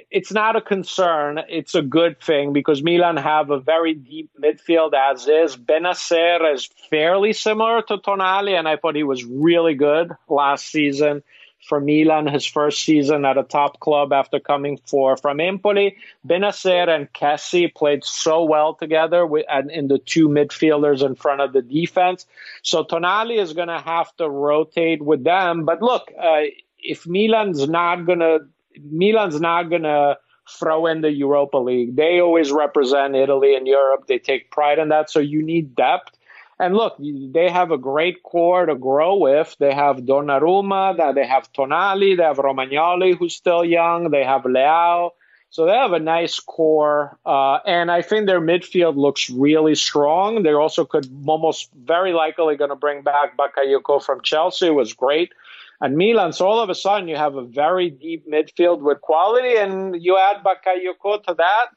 [0.09, 1.41] It's not a concern.
[1.49, 5.57] It's a good thing because Milan have a very deep midfield as is.
[5.57, 11.21] Bennacer is fairly similar to Tonali, and I thought he was really good last season
[11.67, 15.97] for Milan, his first season at a top club after coming for from Empoli.
[16.27, 21.41] Bennacer and Kessie played so well together with, and in the two midfielders in front
[21.41, 22.25] of the defense.
[22.63, 25.65] So Tonali is going to have to rotate with them.
[25.65, 26.43] But look, uh,
[26.79, 28.39] if Milan's not gonna
[28.79, 30.17] Milan's not gonna
[30.49, 31.95] throw in the Europa League.
[31.95, 34.05] They always represent Italy and Europe.
[34.07, 35.09] They take pride in that.
[35.09, 36.14] So you need depth.
[36.57, 39.55] And look, they have a great core to grow with.
[39.59, 44.09] They have Donnarumma, they have Tonali, they have Romagnoli, who's still young.
[44.09, 45.11] They have Leao.
[45.49, 50.43] So they have a nice core, uh, and I think their midfield looks really strong.
[50.43, 54.69] They also could almost very likely going to bring back Bakayoko from Chelsea.
[54.69, 55.31] Was great
[55.79, 56.33] and Milan.
[56.33, 60.17] So all of a sudden, you have a very deep midfield with quality, and you
[60.17, 61.67] add Bakayoko to that.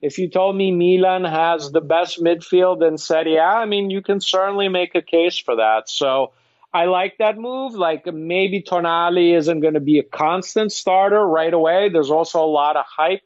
[0.00, 4.00] If you told me Milan has the best midfield in Serie A, I mean, you
[4.00, 5.88] can certainly make a case for that.
[5.88, 6.32] So
[6.72, 7.74] I like that move.
[7.74, 11.88] Like maybe Tonali isn't going to be a constant starter right away.
[11.88, 13.22] There's also a lot of hype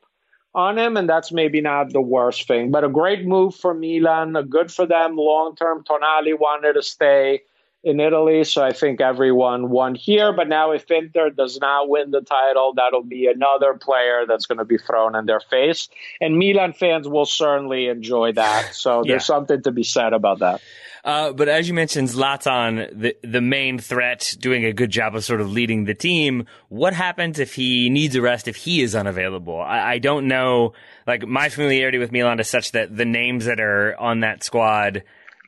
[0.55, 2.71] on him, and that's maybe not the worst thing.
[2.71, 5.85] But a great move for Milan, good for them long term.
[5.85, 7.43] Tonali wanted to stay
[7.85, 8.45] in Italy.
[8.45, 10.33] So I think everyone won here.
[10.33, 14.59] But now, if Inter does not win the title, that'll be another player that's going
[14.59, 15.89] to be thrown in their face.
[16.21, 18.75] And Milan fans will certainly enjoy that.
[18.75, 20.61] So there's something to be said about that.
[21.05, 25.25] Uh, but as you mentioned, Zlatan, the the main threat, doing a good job of
[25.25, 26.47] sort of leading the team.
[26.69, 28.47] What happens if he needs a rest?
[28.47, 30.75] If he is unavailable, I, I don't know.
[31.05, 35.03] Like my familiarity with Milan is such that the names that are on that squad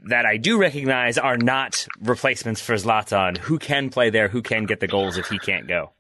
[0.09, 3.39] that I do recognize are not replacements for Zlatan.
[3.39, 4.29] Who can play there?
[4.29, 5.91] Who can get the goals if he can't go?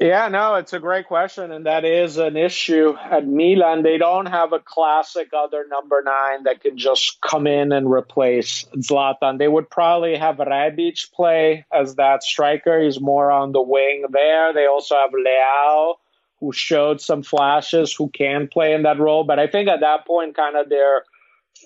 [0.00, 3.84] Yeah, no, it's a great question, and that is an issue at Milan.
[3.84, 8.64] They don't have a classic other number nine that can just come in and replace
[8.76, 9.38] Zlatan.
[9.38, 12.82] They would probably have Rebic play as that striker.
[12.82, 14.52] He's more on the wing there.
[14.52, 15.94] They also have Leao,
[16.40, 19.22] who showed some flashes, who can play in that role.
[19.22, 21.04] But I think at that point, kind of their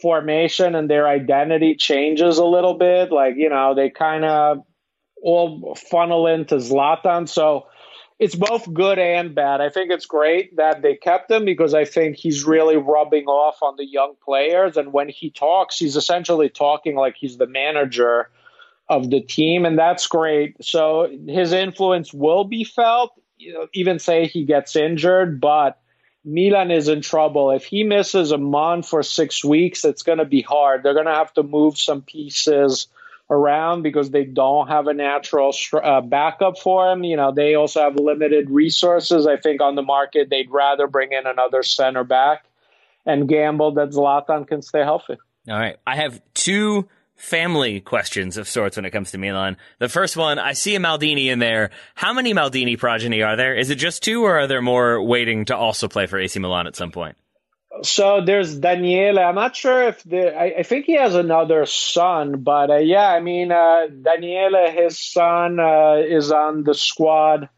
[0.02, 3.10] formation and their identity changes a little bit.
[3.10, 4.64] Like, you know, they kind of
[5.22, 7.28] all funnel into Zlatan.
[7.28, 7.66] So
[8.18, 9.60] it's both good and bad.
[9.60, 13.62] I think it's great that they kept him because I think he's really rubbing off
[13.62, 14.76] on the young players.
[14.76, 18.30] And when he talks, he's essentially talking like he's the manager
[18.88, 20.56] of the team, and that's great.
[20.64, 23.10] So his influence will be felt.
[23.36, 25.78] You know, even say he gets injured, but
[26.26, 27.52] Milan is in trouble.
[27.52, 30.82] If he misses a month or six weeks, it's going to be hard.
[30.82, 32.88] They're going to have to move some pieces
[33.30, 37.04] around because they don't have a natural uh, backup for him.
[37.04, 39.26] You know, they also have limited resources.
[39.26, 42.44] I think on the market, they'd rather bring in another center back
[43.04, 45.16] and gamble that Zlatan can stay healthy.
[45.48, 45.76] All right.
[45.86, 49.56] I have two family questions of sorts when it comes to Milan.
[49.78, 51.70] The first one, I see a Maldini in there.
[51.94, 53.54] How many Maldini progeny are there?
[53.54, 56.66] Is it just two, or are there more waiting to also play for AC Milan
[56.66, 57.16] at some point?
[57.82, 59.18] So there's Daniele.
[59.18, 60.34] I'm not sure if the.
[60.34, 64.98] I, I think he has another son, but uh, yeah, I mean uh, Daniele, his
[64.98, 67.48] son, uh, is on the squad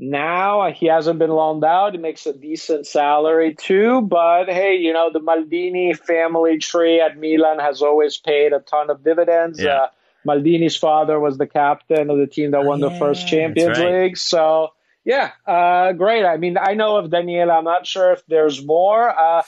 [0.00, 0.72] now.
[0.72, 1.92] He hasn't been loaned out.
[1.92, 4.00] He makes a decent salary too.
[4.00, 8.90] But hey, you know, the Maldini family tree at Milan has always paid a ton
[8.90, 9.60] of dividends.
[9.60, 9.74] Yeah.
[9.74, 9.86] Uh,
[10.26, 14.02] Maldini's father was the captain of the team that won the yeah, first Champions right.
[14.02, 14.16] League.
[14.18, 14.68] So,
[15.04, 16.24] yeah, uh, great.
[16.24, 17.50] I mean, I know of Daniele.
[17.50, 19.08] I'm not sure if there's more.
[19.08, 19.42] Uh,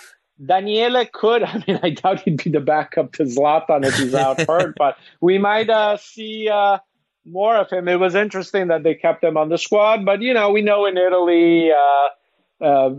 [0.45, 4.41] Daniele could, I mean, I doubt he'd be the backup to Zlatan if he's out
[4.47, 6.79] hurt, but we might uh, see uh,
[7.25, 7.89] more of him.
[7.89, 10.87] It was interesting that they kept him on the squad, but, you know, we know
[10.87, 12.95] in Italy, uh, uh,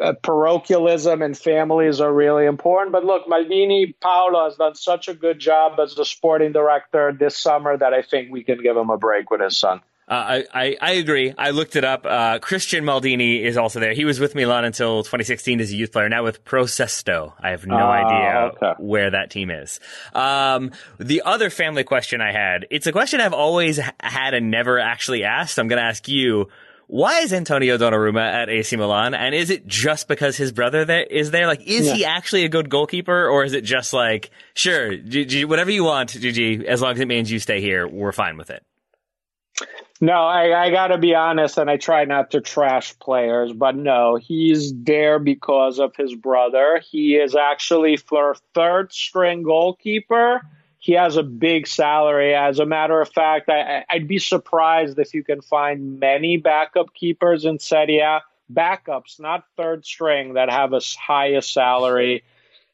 [0.00, 2.92] uh, parochialism and families are really important.
[2.92, 7.38] But look, Maldini Paolo has done such a good job as the sporting director this
[7.38, 9.80] summer that I think we can give him a break with his son.
[10.06, 11.32] Uh, I, I, I agree.
[11.38, 12.04] I looked it up.
[12.04, 13.94] Uh, Christian Maldini is also there.
[13.94, 16.08] He was with Milan until 2016 as a youth player.
[16.10, 17.32] Now with Pro Sesto.
[17.40, 18.72] I have no Ah, idea okay.
[18.78, 19.80] where that team is.
[20.14, 24.78] Um, the other family question I had, it's a question I've always had and never
[24.78, 25.58] actually asked.
[25.58, 26.48] I'm going to ask you.
[26.86, 29.14] Why is Antonio Donnarumma at AC Milan?
[29.14, 31.46] And is it just because his brother there is there?
[31.46, 34.94] Like, is he actually a good goalkeeper, or is it just like, sure,
[35.46, 38.50] whatever you want, Gigi, as long as it means you stay here, we're fine with
[38.50, 38.62] it.
[40.00, 43.76] No, I, I got to be honest, and I try not to trash players, but
[43.76, 46.80] no, he's there because of his brother.
[46.84, 50.42] He is actually for third string goalkeeper.
[50.78, 52.34] He has a big salary.
[52.34, 56.92] As a matter of fact, I, I'd be surprised if you can find many backup
[56.92, 58.20] keepers in Serie A.
[58.52, 62.24] Backups, not third string, that have a salary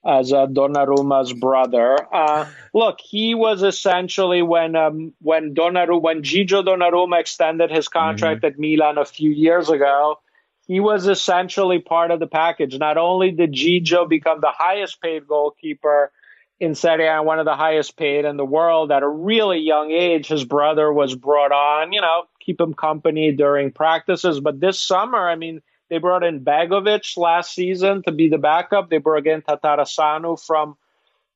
[0.05, 1.96] as uh, Donnarumma's brother.
[2.12, 8.44] Uh, look, he was essentially when um, when Donnarumma, when Gigio Donnarumma extended his contract
[8.44, 10.20] at Milan a few years ago.
[10.66, 12.78] He was essentially part of the package.
[12.78, 16.12] Not only did Gigio become the highest paid goalkeeper
[16.61, 19.59] in Serie A and one of the highest paid in the world at a really
[19.59, 24.40] young age, his brother was brought on, you know, keep him company during practices.
[24.40, 28.88] But this summer, I mean, they brought in Begovic last season to be the backup.
[28.88, 30.76] They brought in Tatarusanu from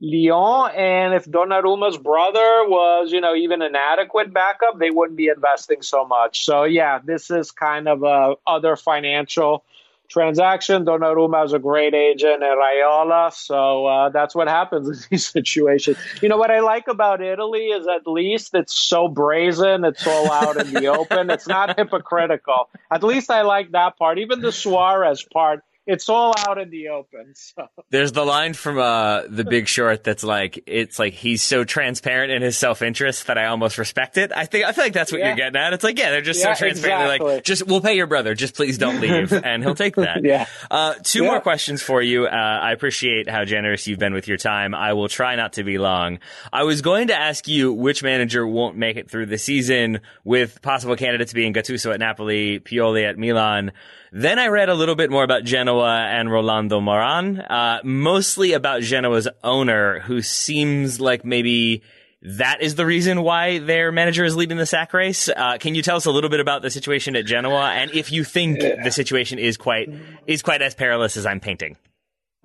[0.01, 0.71] Lyon.
[0.75, 5.83] And if Donnarumma's brother was, you know, even an adequate backup, they wouldn't be investing
[5.83, 6.45] so much.
[6.45, 9.65] So, yeah, this is kind of a other financial
[10.09, 10.85] transaction.
[10.85, 15.97] Donnarumma has a great agent at Raiola, so uh, that's what happens in these situations.
[16.23, 20.31] You know what I like about Italy is at least it's so brazen, it's all
[20.31, 21.31] out in the open.
[21.31, 22.69] It's not hypocritical.
[22.91, 24.19] At least I like that part.
[24.19, 27.35] Even the Suarez part, it's all out in the open.
[27.35, 27.67] So.
[27.91, 32.33] There's the line from uh, The Big Short that's like, it's like he's so transparent
[32.33, 34.33] in his self interest that I almost respect it.
[34.35, 35.29] I think I feel like that's what Yeah.
[35.29, 35.73] you're getting at.
[35.73, 37.21] It's like, yeah, they're just Yeah, so transparent.
[37.21, 40.25] They're like, just we'll pay your brother, just please don't leave, and he'll take that.
[40.25, 40.47] Yeah.
[40.71, 41.31] Uh, two Yeah.
[41.31, 42.27] more questions for you.
[42.27, 44.75] Uh, I appreciate how generous you've been with your time.
[44.75, 46.19] I will try not to be long.
[46.53, 50.63] I was going to ask you which manager won't make it through the season, with
[50.63, 53.73] possible candidates being Gattuso at Napoli, Pioli at Milan.
[54.17, 58.83] Then I read a little bit more about Genoa and Rolando Maran, uh, mostly about
[58.83, 61.83] Genoa's owner, who seems like maybe
[62.23, 65.29] that is the reason why their manager is leading the sack race.
[65.29, 68.13] Uh, can you tell us a little bit about the situation at Genoa, and if
[68.13, 69.91] you think the situation is quite
[70.29, 71.77] is quite as perilous as I'm painting?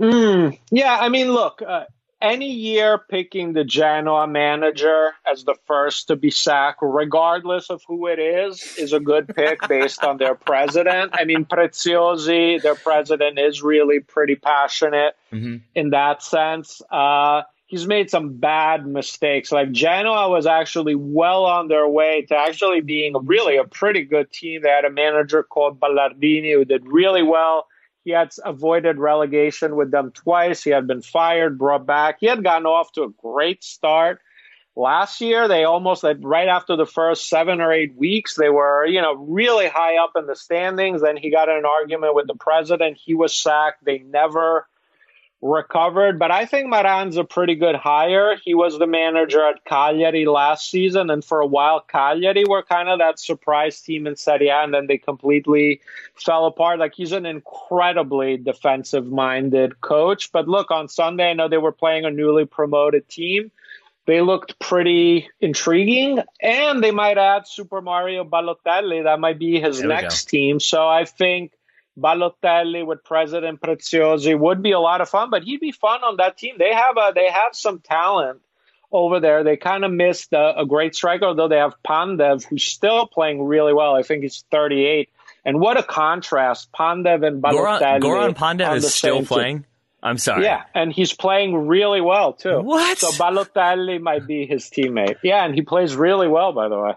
[0.01, 1.83] Mm, yeah, I mean, look, uh,
[2.21, 8.07] any year picking the Genoa manager as the first to be sacked, regardless of who
[8.07, 11.11] it is, is a good pick based on their president.
[11.13, 15.15] I mean, Preziosi, their president, is really pretty passionate
[15.75, 16.81] in that sense.
[16.91, 19.51] Uh, he's made some bad mistakes.
[19.51, 24.31] Like Genoa was actually well on their way to actually being really a pretty good
[24.31, 24.61] team.
[24.63, 27.67] They had a manager called Ballardini who did really well.
[28.09, 30.63] He had avoided relegation with them twice.
[30.63, 32.17] He had been fired, brought back.
[32.19, 34.19] He had gotten off to a great start.
[34.75, 38.99] Last year, they almost right after the first seven or eight weeks, they were, you
[38.99, 41.03] know, really high up in the standings.
[41.03, 42.97] Then he got in an argument with the president.
[42.97, 43.85] He was sacked.
[43.85, 44.65] They never
[45.41, 46.19] recovered.
[46.19, 48.35] But I think Maran's a pretty good hire.
[48.43, 52.89] He was the manager at Cagliari last season, and for a while, Cagliari were kind
[52.89, 55.81] of that surprise team in Serie A, and then they completely
[56.15, 56.79] fell apart.
[56.79, 60.31] Like he's an incredibly defensive-minded coach.
[60.31, 63.51] But look, on Sunday, I know they were playing a newly promoted team.
[64.05, 69.03] They looked pretty intriguing, and they might add Super Mario Balotelli.
[69.03, 70.59] That might be his next team.
[70.59, 71.51] So I think
[71.99, 76.17] Balotelli with President Preziosi would be a lot of fun, but he'd be fun on
[76.17, 76.55] that team.
[76.57, 78.41] They have a, they have some talent
[78.91, 79.43] over there.
[79.43, 83.43] They kind of missed a, a great striker, although they have Pandev, who's still playing
[83.43, 83.95] really well.
[83.95, 85.09] I think he's 38.
[85.45, 87.99] And what a contrast, Pandev and Balotelli.
[88.01, 89.27] Goran, Goran Pandev is still same team.
[89.27, 89.65] playing.
[90.01, 90.45] I'm sorry.
[90.45, 92.61] Yeah, and he's playing really well too.
[92.61, 92.97] What?
[92.97, 95.17] So Balotelli might be his teammate.
[95.23, 96.93] Yeah, and he plays really well, by the way.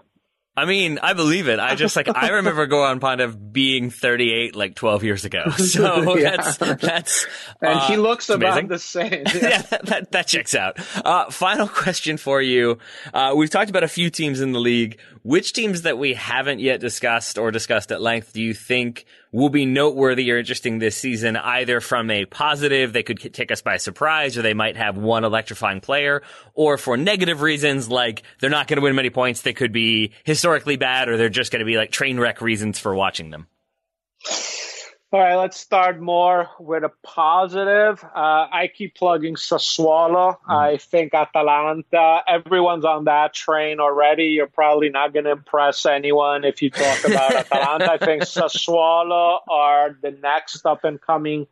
[0.55, 1.59] I mean, I believe it.
[1.59, 5.43] I just like I remember Goran Pandev being 38 like 12 years ago.
[5.63, 6.35] So yeah.
[6.35, 7.25] that's that's
[7.61, 8.67] and uh, he looks about amazing.
[8.67, 9.23] the same.
[9.33, 10.77] Yeah, yeah that, that, that checks out.
[11.03, 12.77] Uh, final question for you.
[13.13, 14.99] Uh, we've talked about a few teams in the league.
[15.23, 19.49] Which teams that we haven't yet discussed or discussed at length do you think will
[19.49, 23.77] be noteworthy or interesting this season, either from a positive, they could take us by
[23.77, 26.21] surprise, or they might have one electrifying player,
[26.53, 30.13] or for negative reasons, like they're not going to win many points, they could be
[30.23, 33.47] historically bad, or they're just going to be like train wreck reasons for watching them?
[35.13, 38.03] All right, let's start more with a positive.
[38.03, 40.37] Uh, I keep plugging Sassuolo.
[40.37, 40.39] Mm.
[40.49, 44.29] I think Atalanta, everyone's on that train already.
[44.29, 47.91] You're probably not going to impress anyone if you talk about Atalanta.
[47.91, 51.45] I think Sassuolo are the next up and coming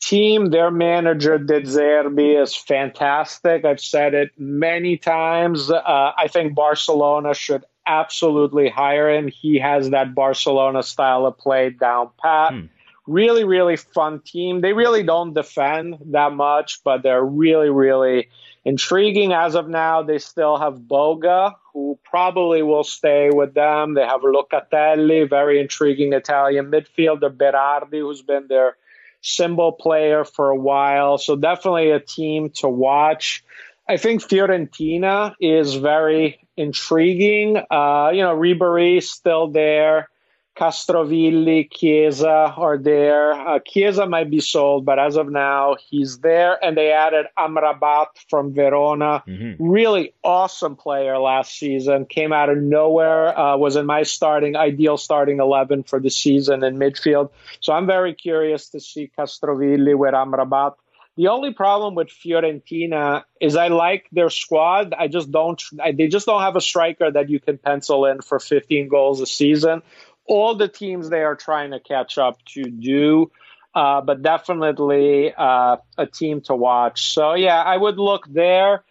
[0.00, 0.50] team.
[0.50, 3.64] Their manager, De Zerbi, is fantastic.
[3.64, 5.68] I've said it many times.
[5.68, 9.26] Uh, I think Barcelona should absolutely hire him.
[9.26, 12.52] He has that Barcelona style of play down pat.
[12.52, 12.66] Hmm
[13.06, 14.60] really, really fun team.
[14.60, 18.28] They really don't defend that much, but they're really, really
[18.64, 19.32] intriguing.
[19.32, 23.94] As of now, they still have Boga, who probably will stay with them.
[23.94, 28.76] They have Locatelli, very intriguing Italian midfielder, Berardi, who's been their
[29.20, 31.18] symbol player for a while.
[31.18, 33.44] So definitely a team to watch.
[33.88, 37.56] I think Fiorentina is very intriguing.
[37.56, 40.08] Uh, you know, Ribery still there.
[40.56, 43.32] Castrovilli, Chiesa are there.
[43.32, 46.62] Uh, Chiesa might be sold, but as of now, he's there.
[46.64, 49.24] And they added Amrabat from Verona.
[49.26, 49.62] Mm-hmm.
[49.62, 52.06] Really awesome player last season.
[52.06, 53.36] Came out of nowhere.
[53.36, 57.30] Uh, was in my starting, ideal starting 11 for the season in midfield.
[57.60, 60.76] So I'm very curious to see Castrovilli with Amrabat.
[61.16, 64.94] The only problem with Fiorentina is I like their squad.
[64.98, 65.62] I just don't.
[65.80, 69.20] I, they just don't have a striker that you can pencil in for 15 goals
[69.20, 69.82] a season
[70.26, 73.30] all the teams they are trying to catch up to do.
[73.74, 77.12] Uh, but definitely uh, a team to watch.
[77.12, 78.84] So yeah, I would look there.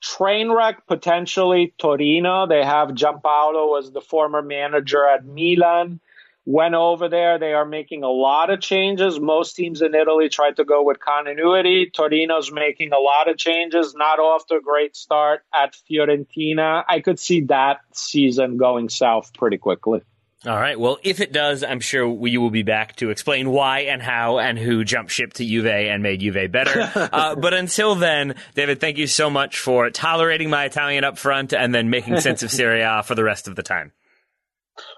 [0.00, 2.46] Trainwreck potentially Torino.
[2.46, 6.00] They have Giampaolo as the former manager at Milan.
[6.44, 7.38] Went over there.
[7.38, 9.20] They are making a lot of changes.
[9.20, 11.90] Most teams in Italy try to go with continuity.
[11.90, 13.94] Torino's making a lot of changes.
[13.94, 16.84] Not off to a great start at Fiorentina.
[16.88, 20.00] I could see that season going south pretty quickly.
[20.46, 20.78] All right.
[20.78, 24.38] Well, if it does, I'm sure we will be back to explain why and how
[24.38, 26.92] and who jumped ship to Juve and made Juve better.
[27.12, 31.52] uh, but until then, David, thank you so much for tolerating my Italian up front
[31.52, 33.90] and then making sense of Serie A for the rest of the time.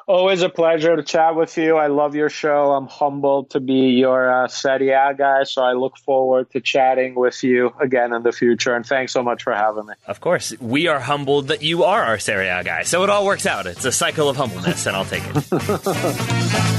[0.07, 1.77] Always a pleasure to chat with you.
[1.77, 2.73] I love your show.
[2.73, 7.15] I'm humbled to be your uh, Serie A guy, so I look forward to chatting
[7.15, 8.75] with you again in the future.
[8.75, 9.95] And thanks so much for having me.
[10.07, 10.53] Of course.
[10.61, 12.83] We are humbled that you are our Serie A guy.
[12.83, 13.67] So it all works out.
[13.67, 16.67] It's a cycle of humbleness, and I'll take it.